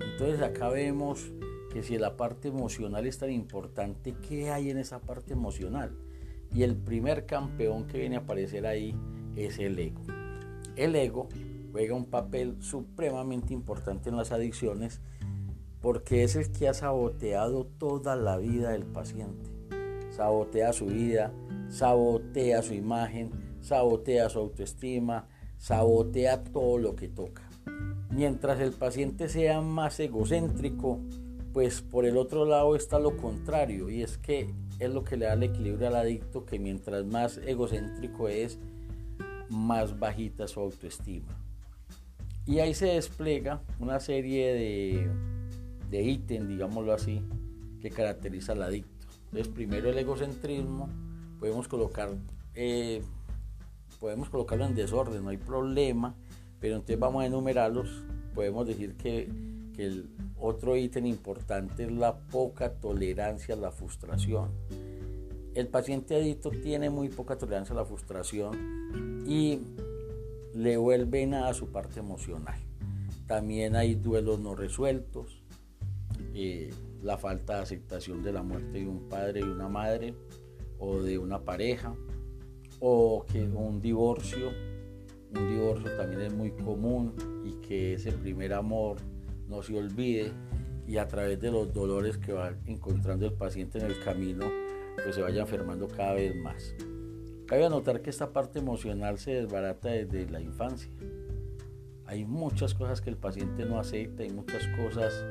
Entonces 0.00 0.42
acá 0.42 0.70
vemos 0.70 1.30
que 1.72 1.84
si 1.84 1.96
la 1.96 2.16
parte 2.16 2.48
emocional 2.48 3.06
es 3.06 3.18
tan 3.18 3.30
importante, 3.30 4.16
¿qué 4.28 4.50
hay 4.50 4.70
en 4.70 4.78
esa 4.78 4.98
parte 4.98 5.34
emocional? 5.34 5.96
Y 6.52 6.64
el 6.64 6.74
primer 6.74 7.26
campeón 7.26 7.86
que 7.86 7.98
viene 7.98 8.16
a 8.16 8.20
aparecer 8.20 8.66
ahí 8.66 8.96
es 9.36 9.60
el 9.60 9.78
ego. 9.78 10.02
El 10.74 10.96
ego 10.96 11.28
juega 11.70 11.94
un 11.94 12.06
papel 12.06 12.56
supremamente 12.58 13.54
importante 13.54 14.10
en 14.10 14.16
las 14.16 14.32
adicciones 14.32 15.00
porque 15.80 16.24
es 16.24 16.34
el 16.34 16.50
que 16.50 16.66
ha 16.66 16.74
saboteado 16.74 17.66
toda 17.66 18.16
la 18.16 18.36
vida 18.36 18.70
del 18.70 18.84
paciente. 18.84 19.48
Sabotea 20.10 20.72
su 20.72 20.86
vida, 20.86 21.32
sabotea 21.68 22.62
su 22.62 22.74
imagen, 22.74 23.30
sabotea 23.60 24.28
su 24.28 24.38
autoestima, 24.38 25.28
sabotea 25.58 26.44
todo 26.44 26.78
lo 26.78 26.94
que 26.96 27.08
toca. 27.08 27.42
Mientras 28.10 28.60
el 28.60 28.72
paciente 28.72 29.28
sea 29.28 29.60
más 29.60 30.00
egocéntrico, 30.00 31.00
pues 31.52 31.82
por 31.82 32.04
el 32.04 32.16
otro 32.16 32.44
lado 32.44 32.76
está 32.76 32.98
lo 32.98 33.16
contrario, 33.16 33.90
y 33.90 34.02
es 34.02 34.18
que 34.18 34.50
es 34.78 34.90
lo 34.90 35.04
que 35.04 35.16
le 35.16 35.26
da 35.26 35.34
el 35.34 35.42
equilibrio 35.42 35.88
al 35.88 35.96
adicto, 35.96 36.44
que 36.44 36.58
mientras 36.58 37.04
más 37.04 37.38
egocéntrico 37.38 38.28
es, 38.28 38.58
más 39.48 39.98
bajita 39.98 40.46
su 40.46 40.60
autoestima. 40.60 41.36
Y 42.46 42.60
ahí 42.60 42.74
se 42.74 42.86
despliega 42.86 43.60
una 43.78 44.00
serie 44.00 44.54
de, 44.54 45.10
de 45.90 46.02
ítems, 46.02 46.48
digámoslo 46.48 46.94
así, 46.94 47.22
que 47.80 47.90
caracteriza 47.90 48.52
al 48.52 48.62
adicto. 48.62 49.06
Entonces, 49.26 49.52
primero 49.52 49.90
el 49.90 49.98
egocentrismo, 49.98 50.88
podemos 51.38 51.68
colocar, 51.68 52.10
eh, 52.54 53.02
podemos 54.00 54.28
colocarlo 54.28 54.64
en 54.64 54.74
desorden, 54.74 55.22
no 55.22 55.30
hay 55.30 55.36
problema, 55.36 56.14
pero 56.60 56.76
entonces 56.76 56.98
vamos 56.98 57.22
a 57.22 57.26
enumerarlos. 57.26 58.04
Podemos 58.34 58.66
decir 58.66 58.96
que, 58.96 59.28
que 59.74 59.86
el 59.86 60.10
otro 60.38 60.76
ítem 60.76 61.06
importante 61.06 61.84
es 61.84 61.92
la 61.92 62.18
poca 62.18 62.74
tolerancia 62.74 63.54
a 63.54 63.58
la 63.58 63.70
frustración. 63.70 64.50
El 65.54 65.68
paciente 65.68 66.14
adicto 66.14 66.50
tiene 66.50 66.90
muy 66.90 67.08
poca 67.08 67.36
tolerancia 67.36 67.74
a 67.74 67.78
la 67.78 67.84
frustración 67.84 69.24
y 69.26 69.60
le 70.54 70.76
vuelve 70.76 71.26
nada 71.26 71.48
a 71.48 71.54
su 71.54 71.68
parte 71.68 72.00
emocional. 72.00 72.58
También 73.26 73.76
hay 73.76 73.94
duelos 73.94 74.40
no 74.40 74.54
resueltos, 74.54 75.42
eh, 76.34 76.70
la 77.02 77.18
falta 77.18 77.56
de 77.56 77.62
aceptación 77.62 78.22
de 78.22 78.32
la 78.32 78.42
muerte 78.42 78.78
de 78.78 78.86
un 78.86 79.08
padre 79.08 79.40
y 79.40 79.44
una 79.44 79.68
madre, 79.68 80.14
o 80.78 81.02
de 81.02 81.18
una 81.18 81.44
pareja 81.44 81.94
o 82.80 83.24
que 83.30 83.42
un 83.42 83.80
divorcio. 83.80 84.50
Un 85.34 85.48
divorcio 85.50 85.94
también 85.96 86.22
es 86.22 86.32
muy 86.32 86.52
común 86.52 87.14
y 87.44 87.60
que 87.66 87.94
ese 87.94 88.12
primer 88.12 88.54
amor 88.54 88.96
no 89.46 89.62
se 89.62 89.76
olvide 89.76 90.32
y 90.86 90.96
a 90.96 91.06
través 91.06 91.38
de 91.38 91.50
los 91.50 91.72
dolores 91.72 92.16
que 92.16 92.32
va 92.32 92.54
encontrando 92.64 93.26
el 93.26 93.34
paciente 93.34 93.78
en 93.78 93.84
el 93.84 94.00
camino, 94.00 94.46
pues 95.02 95.14
se 95.14 95.20
vaya 95.20 95.42
enfermando 95.42 95.86
cada 95.86 96.14
vez 96.14 96.34
más. 96.34 96.74
Cabe 97.46 97.68
notar 97.68 98.00
que 98.00 98.10
esta 98.10 98.32
parte 98.32 98.58
emocional 98.58 99.18
se 99.18 99.32
desbarata 99.32 99.90
desde 99.90 100.30
la 100.30 100.40
infancia. 100.40 100.90
Hay 102.06 102.24
muchas 102.24 102.72
cosas 102.72 103.02
que 103.02 103.10
el 103.10 103.18
paciente 103.18 103.66
no 103.66 103.78
acepta, 103.78 104.22
hay 104.22 104.30
muchas 104.30 104.66
cosas 104.68 105.24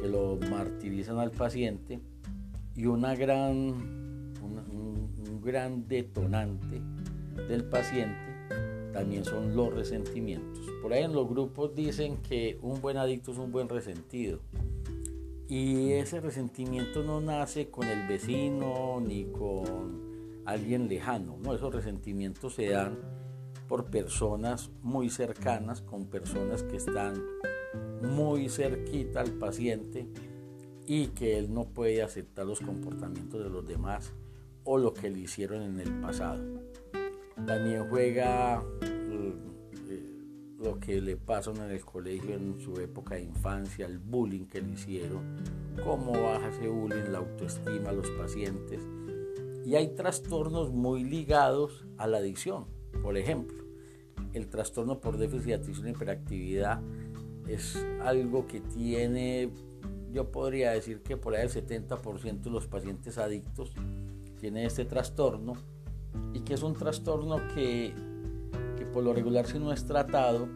que 0.00 0.08
lo 0.08 0.38
martirizan 0.48 1.18
al 1.18 1.32
paciente 1.32 2.00
y 2.76 2.86
una 2.86 3.16
gran 3.16 4.03
gran 5.44 5.86
detonante 5.86 6.80
del 7.48 7.64
paciente 7.64 8.34
también 8.92 9.24
son 9.24 9.56
los 9.56 9.74
resentimientos. 9.74 10.66
Por 10.80 10.92
ahí 10.92 11.02
en 11.02 11.12
los 11.12 11.28
grupos 11.28 11.74
dicen 11.74 12.18
que 12.18 12.58
un 12.62 12.80
buen 12.80 12.96
adicto 12.96 13.32
es 13.32 13.38
un 13.38 13.50
buen 13.50 13.68
resentido. 13.68 14.38
Y 15.48 15.92
ese 15.92 16.20
resentimiento 16.20 17.02
no 17.02 17.20
nace 17.20 17.68
con 17.70 17.88
el 17.88 18.06
vecino 18.06 19.02
ni 19.04 19.24
con 19.24 20.42
alguien 20.46 20.88
lejano. 20.88 21.36
¿no? 21.42 21.54
Esos 21.54 21.74
resentimientos 21.74 22.54
se 22.54 22.68
dan 22.68 22.98
por 23.68 23.86
personas 23.86 24.70
muy 24.82 25.10
cercanas, 25.10 25.80
con 25.80 26.06
personas 26.06 26.62
que 26.62 26.76
están 26.76 27.20
muy 28.00 28.48
cerquita 28.48 29.20
al 29.20 29.32
paciente 29.32 30.06
y 30.86 31.08
que 31.08 31.36
él 31.38 31.52
no 31.52 31.64
puede 31.64 32.02
aceptar 32.02 32.46
los 32.46 32.60
comportamientos 32.60 33.42
de 33.42 33.50
los 33.50 33.66
demás 33.66 34.12
o 34.64 34.78
lo 34.78 34.92
que 34.94 35.10
le 35.10 35.20
hicieron 35.20 35.62
en 35.62 35.80
el 35.80 36.00
pasado. 36.00 36.42
También 37.46 37.88
juega 37.88 38.62
eh, 38.82 39.34
lo 40.58 40.78
que 40.80 41.00
le 41.00 41.16
pasó 41.16 41.54
en 41.54 41.70
el 41.70 41.84
colegio 41.84 42.34
en 42.34 42.58
su 42.60 42.80
época 42.80 43.16
de 43.16 43.22
infancia, 43.22 43.86
el 43.86 43.98
bullying 43.98 44.46
que 44.46 44.62
le 44.62 44.72
hicieron, 44.72 45.36
cómo 45.84 46.12
baja 46.12 46.48
ese 46.48 46.68
bullying, 46.68 47.10
la 47.10 47.18
autoestima, 47.18 47.92
los 47.92 48.10
pacientes. 48.12 48.80
Y 49.66 49.76
hay 49.76 49.94
trastornos 49.94 50.72
muy 50.72 51.04
ligados 51.04 51.86
a 51.98 52.06
la 52.06 52.18
adicción. 52.18 52.66
Por 53.02 53.16
ejemplo, 53.16 53.64
el 54.32 54.48
trastorno 54.48 55.00
por 55.00 55.18
déficit 55.18 55.46
de 55.46 55.54
atención 55.54 55.86
e 55.86 55.90
hiperactividad 55.90 56.80
es 57.48 57.76
algo 58.02 58.46
que 58.46 58.60
tiene, 58.60 59.50
yo 60.12 60.30
podría 60.30 60.72
decir 60.72 61.02
que 61.02 61.16
por 61.16 61.34
ahí 61.34 61.42
el 61.42 61.50
70% 61.50 62.42
de 62.42 62.50
los 62.50 62.66
pacientes 62.66 63.18
adictos 63.18 63.72
tiene 64.44 64.66
este 64.66 64.84
trastorno 64.84 65.54
y 66.34 66.40
que 66.40 66.52
es 66.52 66.62
un 66.62 66.74
trastorno 66.74 67.38
que, 67.54 67.94
que 68.76 68.84
por 68.84 69.02
lo 69.02 69.14
regular 69.14 69.46
si 69.46 69.58
no 69.58 69.72
es 69.72 69.86
tratado, 69.86 70.46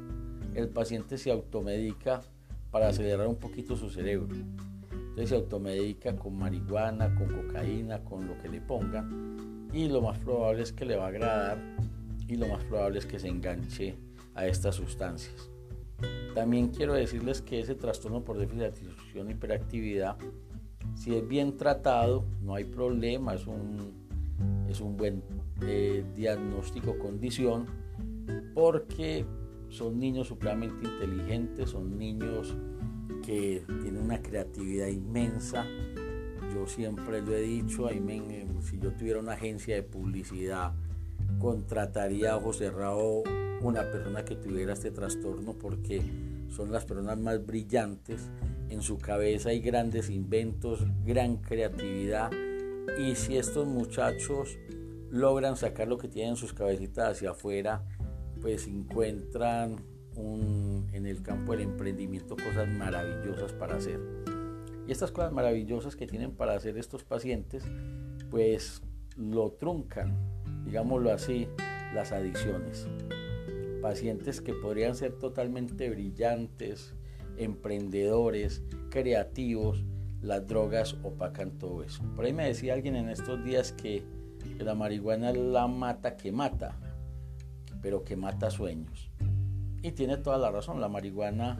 el 0.54 0.68
paciente 0.68 1.16
se 1.16 1.30
automedica 1.30 2.20
para 2.70 2.88
acelerar 2.88 3.26
un 3.26 3.36
poquito 3.36 3.76
su 3.76 3.88
cerebro. 3.88 4.36
Entonces 4.92 5.30
se 5.30 5.36
automedica 5.36 6.14
con 6.16 6.36
marihuana, 6.36 7.14
con 7.14 7.28
cocaína, 7.28 8.04
con 8.04 8.26
lo 8.26 8.36
que 8.42 8.50
le 8.50 8.60
pongan 8.60 9.70
y 9.72 9.88
lo 9.88 10.02
más 10.02 10.18
probable 10.18 10.64
es 10.64 10.72
que 10.72 10.84
le 10.84 10.96
va 10.96 11.06
a 11.06 11.08
agradar 11.08 11.58
y 12.28 12.36
lo 12.36 12.46
más 12.46 12.62
probable 12.64 12.98
es 12.98 13.06
que 13.06 13.18
se 13.18 13.28
enganche 13.28 13.96
a 14.34 14.46
estas 14.46 14.74
sustancias. 14.74 15.48
También 16.34 16.68
quiero 16.68 16.92
decirles 16.92 17.40
que 17.40 17.60
ese 17.60 17.74
trastorno 17.74 18.22
por 18.22 18.36
déficit 18.36 18.60
de 18.60 18.66
atención 18.66 19.28
y 19.30 19.32
hiperactividad 19.32 20.18
si 20.98 21.14
es 21.14 21.26
bien 21.26 21.56
tratado, 21.56 22.24
no 22.42 22.54
hay 22.54 22.64
problema, 22.64 23.34
es 23.34 23.46
un, 23.46 23.92
es 24.68 24.80
un 24.80 24.96
buen 24.96 25.22
eh, 25.62 26.04
diagnóstico 26.16 26.98
condición, 26.98 27.66
porque 28.52 29.24
son 29.68 30.00
niños 30.00 30.26
supremamente 30.26 30.88
inteligentes, 30.88 31.70
son 31.70 31.96
niños 31.96 32.56
que 33.24 33.62
tienen 33.80 34.02
una 34.02 34.20
creatividad 34.20 34.88
inmensa. 34.88 35.64
Yo 36.52 36.66
siempre 36.66 37.22
lo 37.22 37.32
he 37.32 37.42
dicho, 37.42 37.88
si 38.60 38.78
yo 38.80 38.92
tuviera 38.92 39.20
una 39.20 39.34
agencia 39.34 39.76
de 39.76 39.84
publicidad, 39.84 40.72
contrataría 41.38 42.32
a 42.32 42.36
ojo 42.38 42.52
cerrado 42.52 43.22
una 43.60 43.82
persona 43.82 44.24
que 44.24 44.34
tuviera 44.34 44.72
este 44.72 44.90
trastorno 44.90 45.52
porque 45.52 46.02
son 46.48 46.72
las 46.72 46.84
personas 46.84 47.18
más 47.18 47.44
brillantes 47.44 48.30
en 48.70 48.82
su 48.82 48.98
cabeza 48.98 49.50
hay 49.50 49.60
grandes 49.60 50.10
inventos, 50.10 50.84
gran 51.04 51.36
creatividad 51.38 52.30
y 52.98 53.14
si 53.14 53.36
estos 53.36 53.66
muchachos 53.66 54.58
logran 55.10 55.56
sacar 55.56 55.88
lo 55.88 55.98
que 55.98 56.08
tienen 56.08 56.32
en 56.32 56.36
sus 56.36 56.52
cabecitas 56.52 57.12
hacia 57.12 57.30
afuera, 57.30 57.84
pues 58.40 58.66
encuentran 58.66 59.76
en 60.16 61.06
el 61.06 61.22
campo 61.22 61.52
del 61.52 61.62
emprendimiento 61.62 62.36
cosas 62.36 62.68
maravillosas 62.68 63.52
para 63.52 63.76
hacer. 63.76 64.00
Y 64.86 64.92
estas 64.92 65.12
cosas 65.12 65.32
maravillosas 65.32 65.96
que 65.96 66.06
tienen 66.06 66.32
para 66.32 66.54
hacer 66.54 66.76
estos 66.76 67.04
pacientes, 67.04 67.62
pues 68.30 68.82
lo 69.16 69.52
truncan, 69.52 70.16
digámoslo 70.64 71.12
así, 71.12 71.46
las 71.94 72.12
adicciones. 72.12 72.88
Pacientes 73.80 74.40
que 74.40 74.54
podrían 74.54 74.96
ser 74.96 75.12
totalmente 75.12 75.88
brillantes, 75.88 76.94
emprendedores, 77.38 78.62
creativos, 78.90 79.84
las 80.20 80.46
drogas 80.46 80.96
opacan 81.02 81.52
todo 81.58 81.82
eso. 81.82 82.02
Por 82.16 82.24
ahí 82.24 82.32
me 82.32 82.46
decía 82.46 82.74
alguien 82.74 82.96
en 82.96 83.08
estos 83.08 83.42
días 83.44 83.72
que, 83.72 84.04
la 84.58 84.74
marihuana 84.74 85.32
la 85.32 85.68
mata 85.68 86.16
que 86.16 86.32
mata, 86.32 86.76
pero 87.80 88.02
que 88.02 88.16
mata 88.16 88.50
sueños. 88.50 89.10
Y 89.82 89.92
tiene 89.92 90.16
toda 90.16 90.38
la 90.38 90.50
razón, 90.50 90.80
la 90.80 90.88
marihuana 90.88 91.58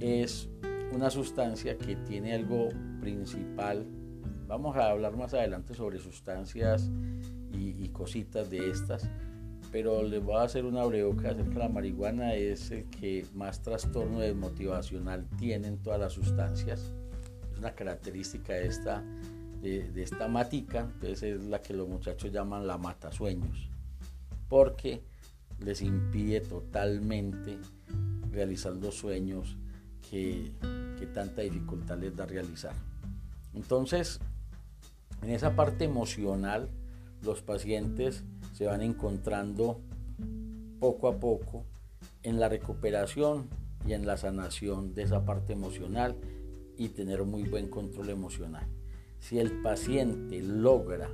es 0.00 0.48
una 0.92 1.10
sustancia 1.10 1.76
que 1.76 1.96
tiene 1.96 2.34
algo 2.34 2.68
principal. 3.00 3.86
Vamos 4.46 4.76
a 4.76 4.90
hablar 4.90 5.16
más 5.16 5.34
adelante 5.34 5.74
sobre 5.74 5.98
sustancias 5.98 6.90
y, 7.52 7.88
cositas 7.90 8.48
de 8.50 8.70
estas, 8.70 9.10
pero 9.70 10.02
les 10.02 10.22
voy 10.22 10.36
a 10.36 10.42
hacer 10.42 10.64
una 10.64 10.84
breve 10.84 11.10
acerca 11.10 11.34
de 11.34 11.58
la 11.58 11.68
marihuana, 11.68 12.34
es 12.34 12.70
el 12.70 12.84
que 12.90 13.24
más 13.34 13.62
trastorno 13.62 14.20
desmotivacional 14.20 15.26
tienen 15.38 15.78
todas 15.78 16.00
las 16.00 16.12
sustancias 16.12 16.92
una 17.60 17.74
característica 17.74 18.54
de 18.54 18.66
esta, 18.66 19.04
de, 19.60 20.02
esta 20.02 20.28
matica, 20.28 20.80
entonces 20.80 21.22
es 21.22 21.44
la 21.44 21.60
que 21.60 21.74
los 21.74 21.88
muchachos 21.88 22.32
llaman 22.32 22.66
la 22.66 22.78
matasueños, 22.78 23.68
porque 24.48 25.02
les 25.60 25.82
impide 25.82 26.40
totalmente 26.40 27.58
realizar 28.32 28.72
los 28.72 28.94
sueños 28.94 29.56
que, 30.10 30.52
que 30.98 31.06
tanta 31.06 31.42
dificultad 31.42 31.98
les 31.98 32.16
da 32.16 32.24
realizar. 32.24 32.72
Entonces, 33.52 34.20
en 35.22 35.30
esa 35.30 35.54
parte 35.54 35.84
emocional, 35.84 36.70
los 37.22 37.42
pacientes 37.42 38.24
se 38.60 38.66
van 38.66 38.82
encontrando 38.82 39.80
poco 40.80 41.08
a 41.08 41.18
poco 41.18 41.64
en 42.22 42.38
la 42.38 42.50
recuperación 42.50 43.48
y 43.86 43.94
en 43.94 44.06
la 44.06 44.18
sanación 44.18 44.92
de 44.92 45.04
esa 45.04 45.24
parte 45.24 45.54
emocional 45.54 46.14
y 46.76 46.90
tener 46.90 47.24
muy 47.24 47.44
buen 47.44 47.70
control 47.70 48.10
emocional. 48.10 48.66
Si 49.18 49.38
el 49.38 49.62
paciente 49.62 50.42
logra 50.42 51.08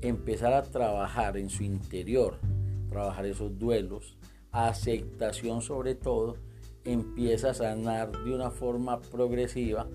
empezar 0.00 0.54
a 0.54 0.62
trabajar 0.62 1.36
en 1.36 1.50
su 1.50 1.62
interior, 1.62 2.38
trabajar 2.88 3.26
esos 3.26 3.58
duelos, 3.58 4.16
aceptación 4.50 5.60
sobre 5.60 5.94
todo, 5.94 6.38
empieza 6.86 7.50
a 7.50 7.54
sanar 7.54 8.12
de 8.24 8.34
una 8.34 8.50
forma 8.50 8.98
progresiva, 8.98 9.86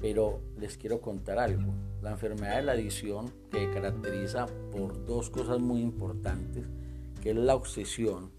pero 0.00 0.40
les 0.58 0.78
quiero 0.78 1.00
contar 1.00 1.38
algo. 1.38 1.72
La 2.06 2.12
enfermedad 2.12 2.58
de 2.58 2.62
la 2.62 2.72
adicción 2.72 3.32
que 3.50 3.68
caracteriza 3.72 4.46
por 4.70 5.04
dos 5.06 5.28
cosas 5.28 5.58
muy 5.58 5.80
importantes, 5.80 6.64
que 7.20 7.30
es 7.30 7.36
la 7.36 7.56
obsesión 7.56 8.30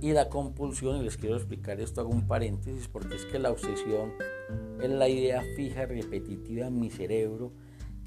y 0.00 0.12
la 0.12 0.28
compulsión, 0.28 0.98
y 0.98 1.02
les 1.02 1.16
quiero 1.16 1.34
explicar 1.34 1.80
esto, 1.80 2.02
hago 2.02 2.10
un 2.10 2.28
paréntesis, 2.28 2.86
porque 2.86 3.16
es 3.16 3.24
que 3.24 3.40
la 3.40 3.50
obsesión 3.50 4.12
es 4.80 4.90
la 4.90 5.08
idea 5.08 5.42
fija, 5.56 5.86
repetitiva 5.86 6.68
en 6.68 6.78
mi 6.78 6.88
cerebro, 6.88 7.50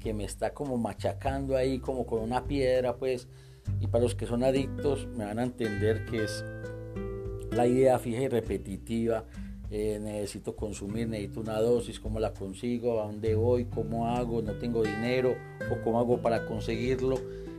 que 0.00 0.14
me 0.14 0.24
está 0.24 0.54
como 0.54 0.78
machacando 0.78 1.54
ahí, 1.54 1.80
como 1.80 2.06
con 2.06 2.22
una 2.22 2.44
piedra, 2.44 2.96
pues. 2.96 3.28
Y 3.80 3.88
para 3.88 4.04
los 4.04 4.14
que 4.14 4.24
son 4.24 4.42
adictos 4.42 5.06
me 5.08 5.26
van 5.26 5.38
a 5.38 5.42
entender 5.42 6.06
que 6.06 6.24
es 6.24 6.42
la 7.50 7.66
idea 7.66 7.98
fija 7.98 8.22
y 8.22 8.28
repetitiva. 8.28 9.26
Eh, 9.70 9.98
necesito 10.00 10.54
consumir, 10.54 11.08
necesito 11.08 11.40
una 11.40 11.60
dosis, 11.60 11.98
cómo 11.98 12.20
la 12.20 12.32
consigo, 12.32 13.00
a 13.00 13.06
dónde 13.06 13.34
voy, 13.34 13.64
cómo 13.64 14.08
hago, 14.08 14.42
no 14.42 14.52
tengo 14.54 14.82
dinero 14.82 15.34
o 15.70 15.82
cómo 15.82 15.98
hago 15.98 16.20
para 16.20 16.46
conseguirlo. 16.46 17.16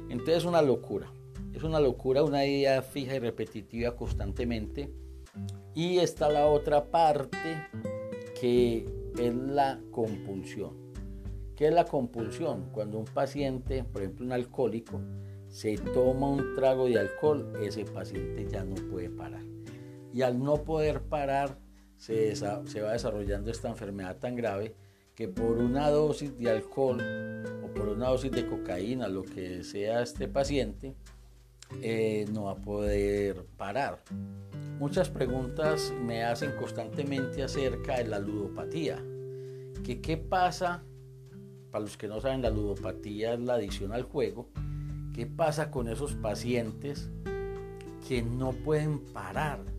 Entonces 0.09 0.37
es 0.37 0.45
una 0.45 0.61
locura, 0.61 1.11
es 1.53 1.63
una 1.63 1.79
locura, 1.79 2.23
una 2.23 2.45
idea 2.45 2.81
fija 2.81 3.15
y 3.15 3.19
repetitiva 3.19 3.95
constantemente. 3.95 4.89
Y 5.73 5.97
está 5.97 6.29
la 6.29 6.47
otra 6.47 6.85
parte 6.89 7.67
que 8.39 8.85
es 9.19 9.35
la 9.35 9.79
compulsión. 9.91 10.85
¿Qué 11.55 11.67
es 11.67 11.73
la 11.73 11.85
compulsión? 11.85 12.69
Cuando 12.71 12.99
un 12.99 13.05
paciente, 13.05 13.83
por 13.83 14.01
ejemplo 14.01 14.25
un 14.25 14.31
alcohólico, 14.31 15.01
se 15.47 15.77
toma 15.77 16.29
un 16.29 16.53
trago 16.53 16.85
de 16.87 16.99
alcohol, 16.99 17.53
ese 17.61 17.85
paciente 17.85 18.45
ya 18.49 18.63
no 18.63 18.75
puede 18.89 19.09
parar. 19.09 19.43
Y 20.13 20.21
al 20.21 20.41
no 20.41 20.63
poder 20.63 21.01
parar, 21.01 21.57
se, 22.05 22.81
va 22.81 22.91
desarrollando 22.91 23.49
esta 23.49 23.67
enfermedad 23.69 24.17
tan 24.17 24.35
grave 24.35 24.75
que 25.15 25.27
por 25.27 25.57
una 25.57 25.89
dosis 25.89 26.37
de 26.37 26.51
alcohol 26.51 27.01
o 27.63 27.73
por 27.73 27.89
una 27.89 28.09
dosis 28.09 28.31
de 28.31 28.45
cocaína, 28.45 29.07
lo 29.07 29.23
que 29.23 29.63
sea 29.63 30.01
este 30.01 30.27
paciente, 30.27 30.93
eh, 31.81 32.25
no 32.31 32.43
va 32.43 32.51
a 32.51 32.57
poder 32.57 33.45
parar. 33.57 34.03
Muchas 34.77 35.09
preguntas 35.09 35.93
me 36.03 36.23
hacen 36.23 36.55
constantemente 36.57 37.41
acerca 37.41 37.97
de 37.97 38.03
la 38.03 38.19
ludopatía. 38.19 39.01
Que 39.83 40.01
qué 40.01 40.17
pasa, 40.17 40.83
para 41.71 41.85
los 41.85 41.97
que 41.97 42.07
no 42.07 42.19
saben, 42.19 42.41
la 42.41 42.49
ludopatía 42.49 43.33
es 43.33 43.39
la 43.39 43.53
adicción 43.55 43.93
al 43.93 44.03
juego. 44.03 44.49
¿Qué 45.13 45.25
pasa 45.25 45.71
con 45.71 45.87
esos 45.87 46.13
pacientes 46.15 47.09
que 48.07 48.21
no 48.21 48.51
pueden 48.51 48.99
parar, 48.99 49.74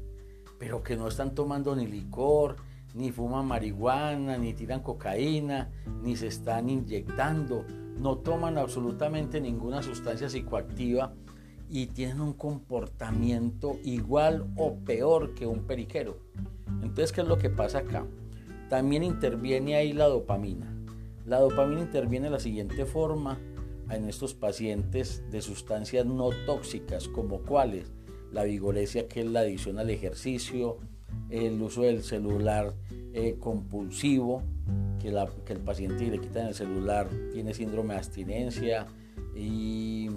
pero 0.59 0.83
que 0.83 0.97
no 0.97 1.09
están 1.09 1.35
tomando 1.35 1.75
ni 1.77 1.87
licor, 1.87 2.57
ni 2.95 3.13
fuman 3.13 3.47
marihuana, 3.47 4.39
ni 4.39 4.55
tiran 4.55 4.83
cocaína, 4.83 5.71
ni 6.03 6.17
se 6.17 6.29
están 6.29 6.69
inyectando, 6.71 7.65
no 7.99 8.19
toman 8.19 8.59
absolutamente 8.59 9.41
ninguna 9.41 9.83
sustancia 9.83 10.29
psicoactiva? 10.29 11.13
y 11.69 11.87
tienen 11.89 12.21
un 12.21 12.33
comportamiento 12.33 13.79
igual 13.85 14.47
o 14.57 14.77
peor 14.77 15.35
que 15.35 15.47
un 15.47 15.65
periquero. 15.65 16.19
Entonces, 16.83 17.13
¿qué 17.13 17.23
es 17.23 17.29
lo 17.29 17.39
que 17.39 17.51
pasa 17.51 17.79
acá? 17.79 18.07
También 18.69 19.03
interviene 19.03 19.77
ahí 19.77 19.93
la 19.93 20.07
dopamina. 20.07 20.73
La 21.25 21.41
dopamina 21.41 21.83
interviene 21.83 22.27
de 22.27 22.33
la 22.33 22.41
siguiente 22.41 22.85
forma 22.87 23.39
en 23.91 24.09
estos 24.09 24.35
pacientes 24.35 25.25
de 25.31 25.43
sustancias 25.43 26.07
no 26.07 26.31
tóxicas, 26.47 27.09
como 27.09 27.41
cuáles, 27.43 27.93
la 28.37 28.45
vigoresia, 28.45 29.09
que 29.09 29.21
es 29.21 29.27
la 29.27 29.41
adición 29.41 29.79
al 29.79 29.89
ejercicio, 29.89 30.77
el 31.31 31.61
uso 31.61 31.83
del 31.83 32.03
celular 32.03 32.75
eh, 33.15 33.37
compulsivo, 33.41 34.43
que, 35.01 35.09
el 35.09 35.61
paciente 35.61 36.07
le 36.11 36.21
quitan 36.21 36.49
el 36.49 36.55
celular 36.55 37.09
tiene 37.33 37.55
síndrome 37.55 37.95
de 37.95 38.01
abstinencia 38.01 38.87
y 39.35 40.11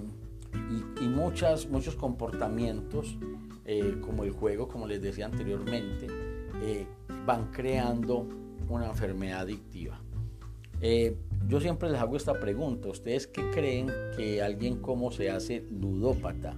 muchas, 1.00 1.68
muchos 1.68 1.94
comportamientos 1.96 3.16
eh, 3.64 3.96
como 4.02 4.24
el 4.24 4.32
juego, 4.32 4.68
como 4.68 4.86
les 4.86 5.00
decía 5.00 5.24
anteriormente, 5.24 6.06
eh, 6.62 6.86
van 7.24 7.50
creando 7.52 8.28
una 8.68 8.88
enfermedad 8.88 9.40
adictiva. 9.40 9.98
Yo 11.48 11.60
siempre 11.60 11.90
les 11.90 12.00
hago 12.00 12.16
esta 12.16 12.38
pregunta, 12.38 12.88
¿ustedes 12.88 13.26
qué 13.26 13.50
creen 13.50 13.90
que 14.16 14.42
alguien 14.42 14.76
como 14.76 15.10
se 15.10 15.30
hace 15.30 15.64
ludópata? 15.70 16.56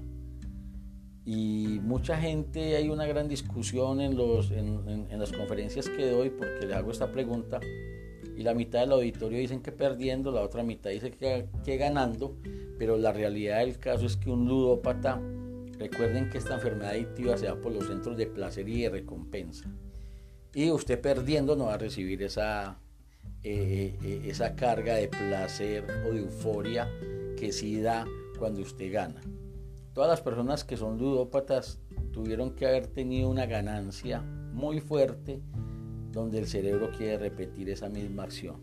Y 1.24 1.78
mucha 1.82 2.16
gente, 2.16 2.76
hay 2.76 2.88
una 2.88 3.06
gran 3.06 3.28
discusión 3.28 4.00
en, 4.00 4.16
los, 4.16 4.50
en, 4.50 5.06
las 5.10 5.32
conferencias 5.32 5.88
que 5.88 6.10
doy 6.10 6.30
porque 6.30 6.66
les 6.66 6.74
hago 6.74 6.90
esta 6.90 7.12
pregunta 7.12 7.60
y 8.36 8.42
la 8.42 8.54
mitad 8.54 8.80
del 8.80 8.92
auditorio 8.92 9.38
dicen 9.38 9.62
que 9.62 9.72
perdiendo, 9.72 10.32
la 10.32 10.40
otra 10.40 10.62
mitad 10.62 10.90
dice 10.90 11.12
que, 11.12 11.46
que 11.64 11.76
ganando, 11.76 12.36
pero 12.78 12.96
la 12.96 13.12
realidad 13.12 13.58
del 13.58 13.78
caso 13.78 14.06
es 14.06 14.16
que 14.16 14.30
un 14.30 14.48
ludópata, 14.48 15.20
recuerden 15.78 16.30
que 16.30 16.38
esta 16.38 16.54
enfermedad 16.54 16.92
adictiva 16.92 17.36
se 17.36 17.46
da 17.46 17.56
por 17.56 17.72
los 17.72 17.86
centros 17.86 18.16
de 18.16 18.26
placer 18.26 18.68
y 18.68 18.82
de 18.82 18.90
recompensa. 18.90 19.70
Y 20.54 20.70
usted 20.70 21.00
perdiendo 21.00 21.56
no 21.56 21.66
va 21.66 21.74
a 21.74 21.78
recibir 21.78 22.22
esa, 22.22 22.78
eh, 23.42 23.96
eh, 24.02 24.22
esa 24.26 24.54
carga 24.54 24.94
de 24.94 25.08
placer 25.08 25.84
o 26.06 26.12
de 26.12 26.20
euforia 26.20 26.88
que 27.36 27.52
sí 27.52 27.80
da 27.80 28.06
cuando 28.38 28.62
usted 28.62 28.92
gana. 28.92 29.20
Todas 29.92 30.08
las 30.08 30.22
personas 30.22 30.64
que 30.64 30.76
son 30.76 30.98
ludópatas 30.98 31.78
tuvieron 32.12 32.54
que 32.54 32.66
haber 32.66 32.86
tenido 32.86 33.28
una 33.28 33.46
ganancia 33.46 34.22
muy 34.22 34.80
fuerte 34.80 35.42
donde 36.12 36.38
el 36.38 36.46
cerebro 36.46 36.90
quiere 36.96 37.18
repetir 37.18 37.68
esa 37.68 37.88
misma 37.88 38.22
acción. 38.22 38.56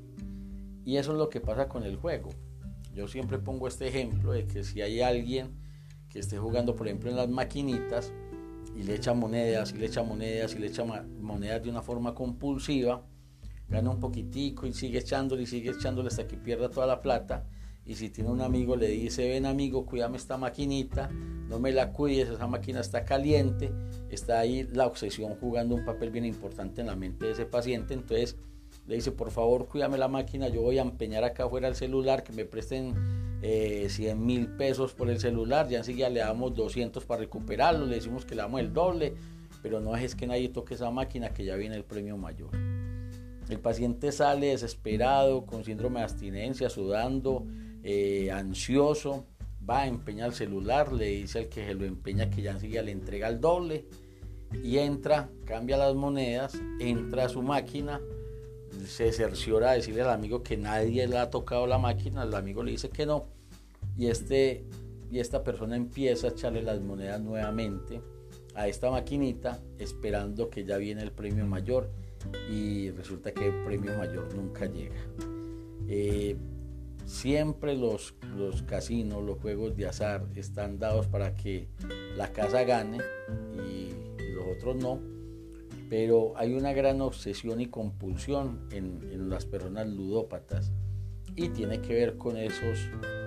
Y 0.86 0.98
eso 0.98 1.12
es 1.12 1.18
lo 1.20 1.30
que 1.30 1.40
pasa 1.40 1.68
con 1.68 1.84
el 1.84 1.98
juego. 1.98 2.30
Yo 2.96 3.08
siempre 3.08 3.38
pongo 3.38 3.68
este 3.68 3.88
ejemplo 3.88 4.32
de 4.32 4.48
que 4.48 4.64
si 4.64 4.82
hay 4.82 5.02
alguien 5.02 5.60
que 6.10 6.20
esté 6.20 6.38
jugando, 6.38 6.76
por 6.76 6.88
ejemplo, 6.88 7.12
en 7.12 7.18
las 7.18 7.30
maquinitas 7.30 8.12
y 8.76 8.84
le 8.84 8.96
echa 8.96 9.14
monedas 9.14 9.72
y 9.74 9.78
le 9.78 9.86
echa 9.86 10.02
monedas 10.02 10.56
y 10.56 10.60
le 10.60 10.68
echa 10.68 10.84
monedas 10.84 11.62
de 11.62 11.70
una 11.70 11.84
forma 11.84 12.16
compulsiva, 12.16 13.06
gana 13.68 13.92
un 13.92 14.00
poquitico 14.00 14.66
y 14.66 14.74
sigue 14.74 15.00
echándole 15.00 15.44
y 15.44 15.46
sigue 15.46 15.72
echándole 15.72 16.08
hasta 16.08 16.28
que 16.28 16.38
pierda 16.38 16.70
toda 16.70 16.88
la 16.88 17.02
plata. 17.02 17.46
Y 17.90 17.96
si 17.96 18.12
tiene 18.12 18.30
un 18.30 18.42
amigo, 18.42 18.76
le 18.76 18.88
dice, 18.88 19.28
ven 19.28 19.48
amigo, 19.48 19.84
cuídame 19.84 20.18
esta 20.18 20.38
maquinita, 20.38 21.10
no 21.10 21.60
me 21.60 21.72
la 21.72 21.92
cuides, 21.92 22.30
esa 22.30 22.46
máquina 22.46 22.82
está 22.82 23.04
caliente, 23.04 23.72
está 24.12 24.38
ahí 24.38 24.62
la 24.72 24.86
obsesión 24.86 25.34
jugando 25.38 25.74
un 25.74 25.84
papel 25.86 26.12
bien 26.12 26.24
importante 26.24 26.82
en 26.82 26.88
la 26.88 26.96
mente 26.96 27.26
de 27.26 27.32
ese 27.32 27.48
paciente. 27.48 27.96
Entonces, 27.96 28.38
le 28.86 28.94
dice, 28.94 29.12
por 29.12 29.32
favor, 29.32 29.68
cuídame 29.68 29.98
la 29.98 30.08
máquina, 30.08 30.50
yo 30.50 30.62
voy 30.62 30.78
a 30.78 30.84
empeñar 30.84 31.24
acá 31.24 31.46
afuera 31.46 31.68
el 31.68 31.74
celular, 31.74 32.22
que 32.22 32.32
me 32.32 32.46
presten 32.46 32.94
eh, 33.42 33.88
100 33.90 34.24
mil 34.24 34.50
pesos 34.50 34.94
por 34.94 35.10
el 35.10 35.20
celular, 35.20 35.68
ya 35.68 35.80
enseguida 35.80 36.12
le 36.12 36.20
damos 36.20 36.54
200 36.54 37.04
para 37.06 37.22
recuperarlo, 37.22 37.88
le 37.88 37.96
decimos 37.96 38.24
que 38.24 38.36
le 38.36 38.44
damos 38.44 38.60
el 38.60 38.72
doble, 38.72 39.16
pero 39.64 39.82
no 39.82 39.98
es 39.98 40.14
que 40.14 40.28
nadie 40.28 40.50
toque 40.50 40.76
esa 40.76 40.92
máquina, 40.92 41.34
que 41.34 41.44
ya 41.44 41.56
viene 41.56 41.76
el 41.76 41.86
premio 41.86 42.18
mayor. 42.18 42.52
El 43.50 43.60
paciente 43.60 44.12
sale 44.12 44.50
desesperado, 44.50 45.48
con 45.48 45.64
síndrome 45.64 46.02
de 46.02 46.04
abstinencia, 46.04 46.70
sudando, 46.70 47.48
eh, 47.84 48.32
ansioso, 48.32 49.26
va 49.68 49.82
a 49.82 49.88
empeñar 49.88 50.30
el 50.30 50.34
celular, 50.36 50.92
le 50.92 51.08
dice 51.08 51.40
al 51.40 51.50
que 51.50 51.66
se 51.66 51.74
lo 51.74 51.86
empeña 51.86 52.30
que 52.30 52.42
ya 52.42 52.52
enseguida 52.52 52.82
le 52.82 52.92
entrega 52.92 53.28
el 53.28 53.40
doble 53.40 53.86
y 54.64 54.78
entra, 54.78 55.30
cambia 55.46 55.78
las 55.78 55.96
monedas, 55.96 56.60
entra 56.80 57.26
a 57.26 57.30
su 57.30 57.42
máquina, 57.42 58.02
se 58.86 59.12
cerciora 59.12 59.72
a 59.72 59.74
decirle 59.74 60.02
al 60.02 60.10
amigo 60.10 60.44
que 60.44 60.58
nadie 60.58 61.08
le 61.08 61.18
ha 61.18 61.30
tocado 61.30 61.68
la 61.68 61.78
máquina, 61.78 62.24
el 62.24 62.34
amigo 62.34 62.64
le 62.64 62.72
dice 62.72 62.90
que 62.90 63.06
no 63.06 63.28
y, 63.98 64.08
este, 64.08 64.64
y 65.12 65.20
esta 65.20 65.44
persona 65.44 65.76
empieza 65.76 66.28
a 66.28 66.30
echarle 66.32 66.62
las 66.62 66.80
monedas 66.80 67.22
nuevamente 67.22 68.02
a 68.56 68.68
esta 68.68 68.90
maquinita 68.90 69.62
esperando 69.78 70.50
que 70.50 70.66
ya 70.66 70.78
viene 70.78 71.04
el 71.04 71.12
premio 71.12 71.46
mayor 71.46 71.90
y 72.52 72.92
resulta 72.92 73.32
que 73.32 73.48
el 73.48 73.64
premio 73.64 73.98
mayor 73.98 74.34
nunca 74.36 74.66
llega. 74.66 75.00
Eh, 75.88 76.36
siempre 77.10 77.76
los, 77.76 78.14
los 78.38 78.62
casinos, 78.62 79.24
los 79.24 79.40
juegos 79.40 79.76
de 79.76 79.88
azar 79.88 80.28
están 80.36 80.78
dados 80.78 81.08
para 81.08 81.34
que 81.34 81.68
la 82.16 82.32
casa 82.32 82.64
gane 82.64 83.00
y 83.68 83.90
los 84.36 84.46
otros 84.56 84.76
no, 84.76 85.00
pero 85.90 86.34
hay 86.38 86.54
una 86.54 86.72
gran 86.72 87.02
obsesión 87.02 87.62
y 87.62 87.66
compulsión 87.66 88.68
en, 88.72 89.10
en 89.12 89.28
las 89.28 89.46
personas 89.46 89.88
ludópatas 89.88 90.72
y 91.36 91.50
tiene 91.50 91.82
que 91.82 91.96
ver 91.96 92.16
con 92.16 92.38
esos 92.38 92.78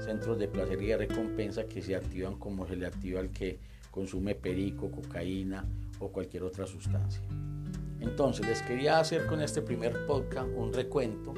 centros 0.05 0.39
de 0.39 0.47
placer 0.47 0.81
y 0.81 0.87
de 0.87 0.99
recompensa 0.99 1.65
que 1.65 1.83
se 1.83 1.97
activan 1.97 2.39
como 2.39 2.69
se 2.69 2.77
le 2.77 2.87
activa 2.87 3.19
al 3.19 3.31
que 3.31 3.59
consume 3.91 4.37
perico, 4.37 4.93
cocaína 4.93 5.67
o 5.99 6.09
cualquier 6.09 6.45
otra 6.45 6.67
sustancia. 6.67 7.23
Entonces 8.01 8.47
les 8.47 8.63
quería 8.63 9.01
hacer 9.01 9.27
con 9.27 9.41
este 9.41 9.61
primer 9.61 10.07
podcast 10.07 10.49
un 10.55 10.73
recuento 10.73 11.35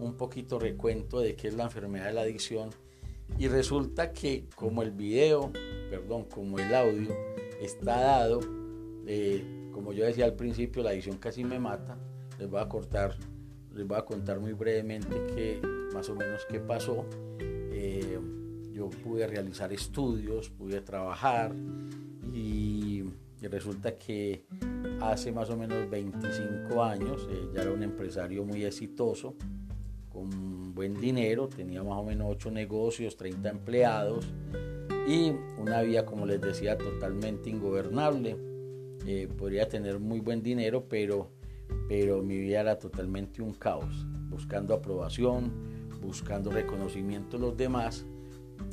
un 0.00 0.14
poquito 0.14 0.58
recuento 0.58 1.20
de 1.20 1.36
qué 1.36 1.48
es 1.48 1.54
la 1.54 1.64
enfermedad 1.64 2.06
de 2.06 2.12
la 2.14 2.22
adicción 2.22 2.70
y 3.38 3.48
resulta 3.48 4.12
que 4.12 4.44
como 4.54 4.82
el 4.82 4.90
video, 4.90 5.50
perdón, 5.90 6.24
como 6.24 6.58
el 6.58 6.74
audio 6.74 7.14
está 7.60 8.00
dado, 8.00 8.40
eh, 9.06 9.70
como 9.72 9.92
yo 9.92 10.04
decía 10.04 10.24
al 10.24 10.34
principio, 10.34 10.82
la 10.82 10.90
adicción 10.90 11.18
casi 11.18 11.44
me 11.44 11.58
mata, 11.58 11.96
les 12.38 12.50
voy 12.50 12.60
a 12.60 12.68
cortar, 12.68 13.16
les 13.74 13.86
voy 13.86 13.98
a 13.98 14.02
contar 14.02 14.40
muy 14.40 14.52
brevemente 14.52 15.14
qué 15.34 15.60
más 15.94 16.08
o 16.08 16.14
menos 16.14 16.46
qué 16.50 16.60
pasó. 16.60 17.06
Eh, 17.40 18.18
yo 18.72 18.88
pude 18.88 19.26
realizar 19.26 19.72
estudios, 19.72 20.50
pude 20.50 20.80
trabajar 20.80 21.54
y, 22.32 23.04
resulta 23.42 23.96
que 23.96 24.44
hace 25.00 25.32
más 25.32 25.48
o 25.48 25.56
menos 25.56 25.88
25 25.88 26.84
años 26.84 27.26
eh, 27.30 27.48
ya 27.54 27.62
era 27.62 27.72
un 27.72 27.82
empresario 27.82 28.44
muy 28.44 28.64
exitoso 28.64 29.34
con 30.20 30.74
buen 30.74 30.94
dinero, 31.00 31.48
tenía 31.48 31.82
más 31.82 31.98
o 31.98 32.04
menos 32.04 32.28
8 32.30 32.50
negocios, 32.50 33.16
30 33.16 33.48
empleados 33.48 34.26
y 35.08 35.32
una 35.58 35.82
vida, 35.82 36.04
como 36.04 36.26
les 36.26 36.40
decía, 36.40 36.76
totalmente 36.76 37.48
ingobernable. 37.48 38.36
Eh, 39.06 39.28
podría 39.38 39.66
tener 39.68 39.98
muy 39.98 40.20
buen 40.20 40.42
dinero, 40.42 40.84
pero, 40.88 41.30
pero 41.88 42.22
mi 42.22 42.38
vida 42.38 42.60
era 42.60 42.78
totalmente 42.78 43.40
un 43.40 43.54
caos, 43.54 44.06
buscando 44.28 44.74
aprobación, 44.74 45.52
buscando 46.02 46.50
reconocimiento 46.50 47.38
de 47.38 47.46
los 47.46 47.56
demás. 47.56 48.04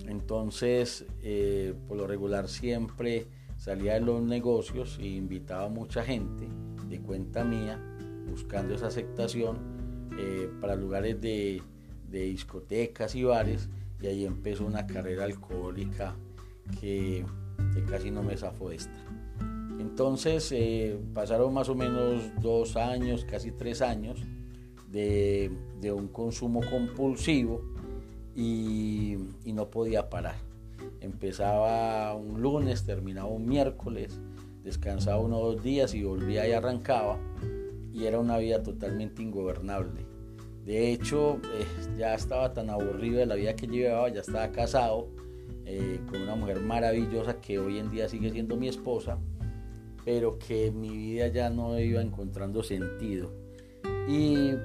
Entonces, 0.05 1.05
eh, 1.21 1.73
por 1.88 1.97
lo 1.97 2.07
regular 2.07 2.49
siempre 2.49 3.27
salía 3.57 3.93
de 3.93 4.01
los 4.01 4.21
negocios 4.21 4.97
e 4.99 5.07
invitaba 5.07 5.65
a 5.65 5.69
mucha 5.69 6.03
gente 6.03 6.47
de 6.89 6.99
cuenta 6.99 7.45
mía, 7.45 7.81
buscando 8.29 8.75
esa 8.75 8.88
aceptación 8.88 9.77
eh, 10.17 10.49
para 10.60 10.75
lugares 10.75 11.21
de, 11.21 11.62
discotecas 12.10 13.15
y 13.15 13.23
bares 13.23 13.69
y 14.01 14.08
ahí 14.08 14.25
empezó 14.25 14.65
una 14.65 14.88
carrera 14.88 15.25
alcohólica 15.25 16.15
que, 16.80 17.25
casi 17.89 18.12
no 18.12 18.23
me 18.23 18.38
zafó 18.38 18.71
esta. 18.71 18.97
Entonces 19.80 20.51
eh, 20.51 20.97
pasaron 21.13 21.53
más 21.53 21.69
o 21.69 21.75
menos 21.75 22.32
dos 22.41 22.75
años, 22.75 23.25
casi 23.25 23.51
tres 23.51 23.82
años 23.82 24.21
de, 24.91 25.51
un 25.95 26.08
consumo 26.08 26.62
compulsivo 26.69 27.62
y, 28.36 29.17
no 29.45 29.69
podía 29.69 30.10
parar. 30.10 30.36
Empezaba 31.01 32.13
un 32.15 32.41
lunes, 32.41 32.86
terminaba 32.86 33.27
un 33.27 33.47
miércoles, 33.47 34.19
descansaba 34.63 35.19
unos 35.19 35.41
dos 35.41 35.63
días 35.63 35.93
y 35.93 36.03
volvía 36.03 36.47
y 36.47 36.51
arrancaba 36.51 37.17
y 37.97 38.06
era 38.06 38.19
una 38.19 38.38
vida 38.38 38.62
totalmente 38.62 39.23
ingobernable. 39.23 40.07
De 40.67 40.91
hecho, 40.91 41.39
eh, 41.53 41.65
ya 41.97 42.13
estaba 42.13 42.51
tan 42.51 42.69
aburrido 42.69 43.19
de 43.19 43.25
la 43.25 43.36
vida 43.36 43.56
que 43.56 43.67
llevaba, 43.67 44.10
ya 44.10 44.19
estaba 44.19 44.51
casado 44.51 45.08
eh, 45.65 46.01
con 46.10 46.21
una 46.21 46.36
mujer 46.36 46.60
maravillosa 46.60 47.39
que 47.39 47.58
hoy 47.58 47.80
en 47.80 47.89
día 47.89 48.10
sigue 48.10 48.30
siendo 48.32 48.58
mi 48.58 48.67
esposa, 48.67 49.17
pero 50.03 50.38
que 50.38 50.69
mi 50.71 50.89
vida 50.89 51.30
ya 51.30 51.49
no 51.49 51.80
iba 51.80 52.01
encontrando 52.01 52.63
sentido. 52.63 53.32
Y 54.10 54.56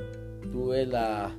tuve 0.50 0.86
la, 0.86 1.36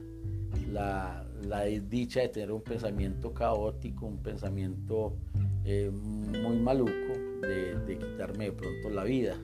la, 0.72 1.28
la 1.46 1.64
dicha 1.66 2.22
de 2.22 2.30
tener 2.30 2.54
un 2.54 2.62
pensamiento 2.62 3.34
caótico, 3.34 4.06
un 4.06 4.20
pensamiento 4.20 5.18
eh, 5.66 5.92
muy 5.92 6.56
maluco 6.56 7.14
de, 7.42 7.80
de 7.86 7.98
quitarme 7.98 8.46
de 8.46 8.52
pronto 8.54 8.90
la 8.92 9.04
vida. 9.04 9.36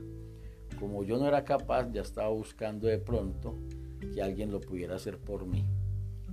Como 0.79 1.03
yo 1.03 1.17
no 1.17 1.27
era 1.27 1.43
capaz, 1.43 1.91
ya 1.91 2.03
estaba 2.03 2.29
buscando 2.29 2.87
de 2.87 2.99
pronto 2.99 3.57
que 4.13 4.21
alguien 4.21 4.51
lo 4.51 4.59
pudiera 4.59 4.95
hacer 4.95 5.17
por 5.17 5.45
mí. 5.45 5.65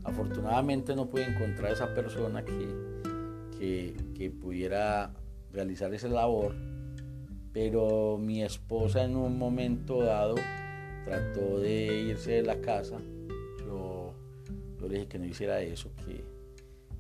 Afortunadamente 0.05 0.95
no 0.95 1.09
pude 1.09 1.25
encontrar 1.25 1.73
esa 1.73 1.93
persona 1.95 2.45
que, 2.45 3.95
que, 4.15 4.31
pudiera 4.31 5.13
realizar 5.53 5.93
esa 5.95 6.09
labor, 6.09 6.55
pero 7.53 8.19
mi 8.19 8.43
esposa 8.43 9.05
en 9.05 9.17
un 9.17 9.39
momento 9.39 10.03
dado 10.03 10.37
trató 11.05 11.59
de 11.59 12.03
irse 12.03 12.33
de 12.33 12.43
la 12.43 12.61
casa. 12.61 12.99
Yo, 13.67 14.15
yo 14.81 14.89
le 14.89 14.95
dije 14.95 15.09
que 15.09 15.19
no 15.19 15.25
hiciera 15.25 15.61
eso, 15.63 15.91
que, 16.05 16.25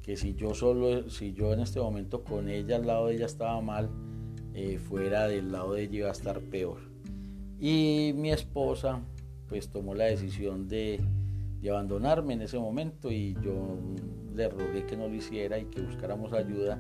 que 0.03 0.17
si 0.17 0.35
yo 0.35 0.55
solo, 0.55 1.09
si 1.11 1.33
yo 1.33 1.53
en 1.53 1.61
este 1.61 1.79
momento 1.81 2.25
con 2.25 2.49
ella 2.49 2.77
al 2.77 2.87
lado 2.87 3.07
de 3.07 3.17
ella 3.17 3.27
estaba 3.27 3.61
mal, 3.61 3.91
eh, 4.55 4.79
fuera 4.79 5.29
del 5.29 5.53
lado 5.53 5.75
de 5.75 5.83
ella 5.83 5.97
iba 5.99 6.09
a 6.09 6.13
estar 6.13 6.41
peor. 6.41 6.79
Y 7.61 8.13
mi 8.17 8.33
esposa 8.33 9.01
pues 9.49 9.69
tomó 9.69 9.95
la 9.95 10.05
decisión 10.05 10.69
de, 10.69 11.01
abandonarme 11.69 12.35
en 12.35 12.43
ese 12.43 12.61
momento 12.61 13.11
y 13.11 13.35
yo 13.43 13.77
le 14.37 14.49
rogué 14.49 14.87
que 14.87 14.97
no 14.97 15.09
lo 15.09 15.15
hiciera 15.17 15.59
y 15.59 15.65
que 15.65 15.81
buscáramos 15.81 16.33
ayuda 16.33 16.79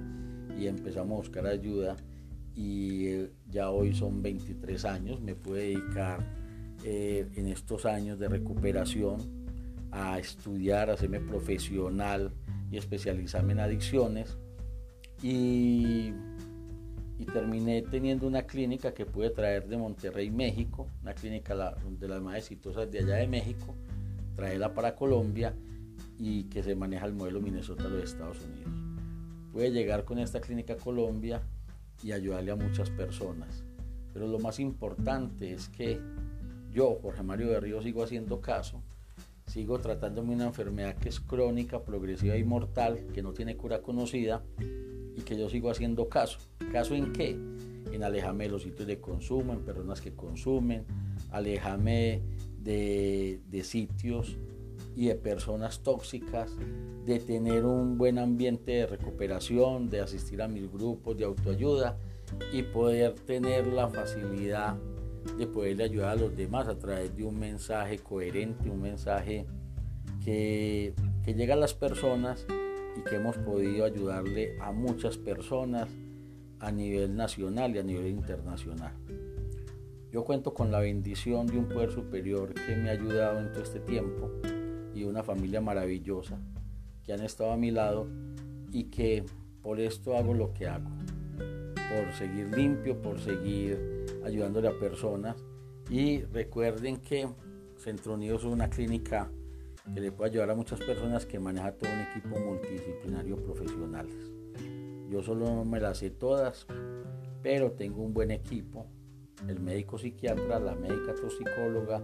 y 0.56 0.68
empezamos 0.68 1.14
a 1.14 1.16
buscar 1.22 1.46
ayuda. 1.46 1.96
Y 2.54 3.06
eh, 3.08 3.30
ya 3.50 3.70
hoy 3.70 3.94
son 3.94 4.22
23 4.22 4.84
años, 4.84 5.20
me 5.20 5.34
pude 5.34 5.62
dedicar 5.62 6.24
eh, 6.84 7.26
en 7.34 7.48
estos 7.48 7.84
años 7.84 8.20
de 8.20 8.28
recuperación 8.28 9.18
a 9.90 10.20
estudiar, 10.20 10.88
a 10.88 10.92
hacerme 10.92 11.20
profesional 11.20 12.32
y 12.70 12.76
especializarme 12.76 13.54
en 13.54 13.60
adicciones. 13.60 14.38
Y 15.20 16.12
y 17.18 17.24
terminé 17.24 17.82
teniendo 17.82 18.26
una 18.26 18.42
clínica 18.42 18.92
que 18.92 19.06
pude 19.06 19.30
traer 19.30 19.66
de 19.68 19.76
Monterrey, 19.76 20.30
México, 20.30 20.86
una 21.02 21.14
clínica 21.14 21.76
de 21.98 22.08
las 22.08 22.22
más 22.22 22.36
exitosas 22.36 22.90
de 22.90 22.98
allá 22.98 23.16
de 23.16 23.26
México, 23.26 23.74
traerla 24.34 24.74
para 24.74 24.94
Colombia 24.94 25.54
y 26.18 26.44
que 26.44 26.62
se 26.62 26.74
maneja 26.74 27.06
el 27.06 27.14
modelo 27.14 27.40
Minnesota 27.40 27.84
de 27.84 27.90
los 27.90 28.04
Estados 28.04 28.38
Unidos. 28.42 28.70
Pude 29.52 29.70
llegar 29.70 30.04
con 30.04 30.18
esta 30.18 30.40
clínica 30.40 30.74
a 30.74 30.76
Colombia 30.76 31.40
y 32.02 32.12
ayudarle 32.12 32.50
a 32.50 32.56
muchas 32.56 32.90
personas. 32.90 33.64
Pero 34.12 34.26
lo 34.26 34.38
más 34.38 34.60
importante 34.60 35.52
es 35.52 35.68
que 35.68 35.98
yo, 36.72 36.98
Jorge 37.00 37.22
Mario 37.22 37.48
de 37.48 37.60
Río, 37.60 37.80
sigo 37.80 38.02
haciendo 38.02 38.42
caso, 38.42 38.82
sigo 39.46 39.78
tratándome 39.78 40.34
una 40.34 40.46
enfermedad 40.46 40.96
que 40.96 41.08
es 41.08 41.20
crónica, 41.20 41.82
progresiva 41.82 42.36
y 42.36 42.44
mortal, 42.44 43.06
que 43.14 43.22
no 43.22 43.32
tiene 43.32 43.56
cura 43.56 43.80
conocida 43.80 44.42
y 45.16 45.22
que 45.22 45.36
yo 45.36 45.48
sigo 45.48 45.70
haciendo 45.70 46.08
caso. 46.08 46.38
¿Caso 46.70 46.94
en 46.94 47.12
qué? 47.12 47.30
En 47.92 48.02
alejarme 48.02 48.44
de 48.44 48.50
los 48.50 48.62
sitios 48.62 48.86
de 48.86 49.00
consumo, 49.00 49.52
en 49.52 49.60
personas 49.60 50.00
que 50.00 50.14
consumen, 50.14 50.84
alejarme 51.30 52.22
de, 52.62 53.40
de 53.48 53.64
sitios 53.64 54.36
y 54.94 55.06
de 55.06 55.14
personas 55.14 55.82
tóxicas, 55.82 56.52
de 57.04 57.18
tener 57.20 57.64
un 57.64 57.96
buen 57.96 58.18
ambiente 58.18 58.72
de 58.72 58.86
recuperación, 58.86 59.88
de 59.88 60.00
asistir 60.00 60.42
a 60.42 60.48
mis 60.48 60.70
grupos 60.70 61.16
de 61.16 61.24
autoayuda 61.24 61.96
y 62.52 62.62
poder 62.62 63.14
tener 63.14 63.66
la 63.68 63.88
facilidad 63.88 64.76
de 65.38 65.46
poderle 65.46 65.84
ayudar 65.84 66.10
a 66.10 66.16
los 66.16 66.36
demás 66.36 66.68
a 66.68 66.78
través 66.78 67.14
de 67.16 67.24
un 67.24 67.38
mensaje 67.38 67.98
coherente, 67.98 68.70
un 68.70 68.80
mensaje 68.80 69.46
que, 70.24 70.94
que 71.24 71.34
llega 71.34 71.54
a 71.54 71.56
las 71.56 71.74
personas 71.74 72.46
y 72.96 73.00
que 73.02 73.16
hemos 73.16 73.36
podido 73.38 73.84
ayudarle 73.84 74.56
a 74.60 74.72
muchas 74.72 75.18
personas 75.18 75.88
a 76.60 76.72
nivel 76.72 77.14
nacional 77.16 77.74
y 77.74 77.78
a 77.78 77.82
nivel 77.82 78.08
internacional. 78.08 78.92
Yo 80.10 80.24
cuento 80.24 80.54
con 80.54 80.70
la 80.70 80.80
bendición 80.80 81.46
de 81.46 81.58
un 81.58 81.68
poder 81.68 81.92
superior 81.92 82.54
que 82.54 82.74
me 82.76 82.88
ha 82.88 82.92
ayudado 82.92 83.40
en 83.40 83.52
todo 83.52 83.62
este 83.62 83.80
tiempo 83.80 84.30
y 84.94 85.04
una 85.04 85.22
familia 85.22 85.60
maravillosa 85.60 86.38
que 87.04 87.12
han 87.12 87.20
estado 87.20 87.52
a 87.52 87.56
mi 87.56 87.70
lado 87.70 88.08
y 88.72 88.84
que 88.84 89.24
por 89.62 89.80
esto 89.80 90.16
hago 90.16 90.32
lo 90.32 90.54
que 90.54 90.66
hago, 90.66 90.88
por 91.36 92.14
seguir 92.14 92.56
limpio, 92.56 93.00
por 93.02 93.20
seguir 93.20 94.06
ayudándole 94.24 94.68
a 94.68 94.78
personas 94.78 95.36
y 95.90 96.22
recuerden 96.22 96.96
que 96.96 97.28
Centro 97.76 98.14
Unido 98.14 98.36
es 98.36 98.44
una 98.44 98.70
clínica 98.70 99.30
que 99.92 100.00
le 100.00 100.12
puede 100.12 100.30
ayudar 100.30 100.50
a 100.50 100.54
muchas 100.54 100.80
personas 100.80 101.26
que 101.26 101.38
maneja 101.38 101.72
todo 101.72 101.90
un 101.90 102.00
equipo 102.00 102.38
multidisciplinario 102.40 103.36
profesionales. 103.36 104.32
Yo 105.08 105.22
solo 105.22 105.46
no 105.46 105.64
me 105.64 105.80
las 105.80 105.98
sé 105.98 106.10
todas, 106.10 106.66
pero 107.42 107.72
tengo 107.72 108.02
un 108.02 108.12
buen 108.12 108.30
equipo. 108.30 108.86
El 109.46 109.60
médico 109.60 109.98
psiquiatra, 109.98 110.58
la 110.58 110.74
médica 110.74 111.14
toxicóloga, 111.14 112.02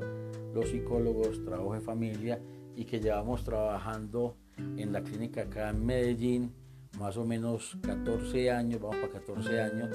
los 0.54 0.68
psicólogos, 0.68 1.42
trabajo 1.44 1.74
de 1.74 1.80
familia 1.80 2.40
y 2.76 2.84
que 2.84 3.00
llevamos 3.00 3.42
trabajando 3.42 4.36
en 4.56 4.92
la 4.92 5.02
clínica 5.02 5.42
acá 5.42 5.70
en 5.70 5.84
Medellín 5.84 6.52
más 6.98 7.16
o 7.16 7.24
menos 7.24 7.76
14 7.82 8.50
años, 8.50 8.80
vamos 8.80 8.96
para 8.96 9.12
14 9.12 9.60
años 9.60 9.88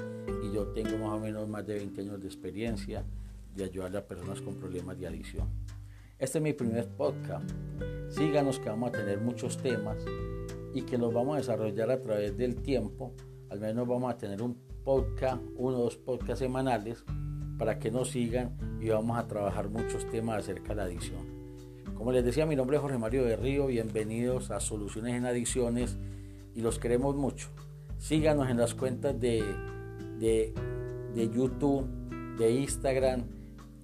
y 0.43 0.53
yo 0.53 0.67
tengo 0.69 0.97
más 0.97 1.17
o 1.17 1.19
menos 1.19 1.47
más 1.47 1.65
de 1.65 1.75
20 1.75 2.01
años 2.01 2.21
de 2.21 2.27
experiencia 2.27 3.05
de 3.55 3.63
ayudarle 3.63 3.99
a 3.99 4.07
personas 4.07 4.41
con 4.41 4.55
problemas 4.55 4.97
de 4.99 5.07
adicción. 5.07 5.47
Este 6.19 6.39
es 6.39 6.43
mi 6.43 6.51
primer 6.51 6.87
podcast. 6.87 7.47
Síganos 8.09 8.59
que 8.59 8.69
vamos 8.69 8.89
a 8.89 8.91
tener 8.91 9.21
muchos 9.21 9.55
temas 9.59 10.03
y 10.73 10.81
que 10.81 10.97
los 10.97 11.13
vamos 11.13 11.35
a 11.35 11.37
desarrollar 11.37 11.91
a 11.91 12.01
través 12.01 12.35
del 12.35 12.55
tiempo. 12.63 13.13
Al 13.51 13.59
menos 13.59 13.87
vamos 13.87 14.11
a 14.11 14.17
tener 14.17 14.41
un 14.41 14.55
podcast, 14.83 15.39
uno 15.57 15.77
o 15.77 15.83
dos 15.83 15.97
podcasts 15.97 16.39
semanales 16.39 17.05
para 17.59 17.77
que 17.77 17.91
nos 17.91 18.09
sigan 18.09 18.57
y 18.81 18.89
vamos 18.89 19.15
a 19.15 19.27
trabajar 19.27 19.69
muchos 19.69 20.09
temas 20.09 20.39
acerca 20.39 20.69
de 20.69 20.75
la 20.75 20.83
adicción. 20.85 21.21
Como 21.93 22.11
les 22.11 22.25
decía, 22.25 22.47
mi 22.47 22.55
nombre 22.55 22.77
es 22.77 22.81
Jorge 22.81 22.97
Mario 22.97 23.23
de 23.23 23.35
Río, 23.35 23.67
bienvenidos 23.67 24.49
a 24.49 24.59
Soluciones 24.59 25.13
en 25.13 25.27
Adicciones 25.27 25.99
y 26.55 26.61
los 26.61 26.79
queremos 26.79 27.15
mucho. 27.15 27.49
Síganos 27.99 28.49
en 28.49 28.57
las 28.57 28.73
cuentas 28.73 29.19
de, 29.19 29.43
de, 30.17 30.51
de 31.13 31.29
YouTube, 31.29 31.85
de 32.39 32.51
Instagram 32.53 33.36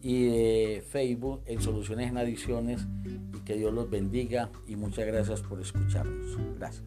y 0.04 0.26
de 0.26 0.84
Facebook 0.88 1.42
en 1.46 1.62
Soluciones 1.62 2.10
en 2.10 2.18
Adicciones 2.18 2.86
y 3.34 3.40
que 3.40 3.56
Dios 3.56 3.74
los 3.74 3.90
bendiga 3.90 4.52
y 4.68 4.76
muchas 4.76 5.08
gracias 5.08 5.42
por 5.42 5.62
escucharnos. 5.62 6.38
Gracias. 6.60 6.84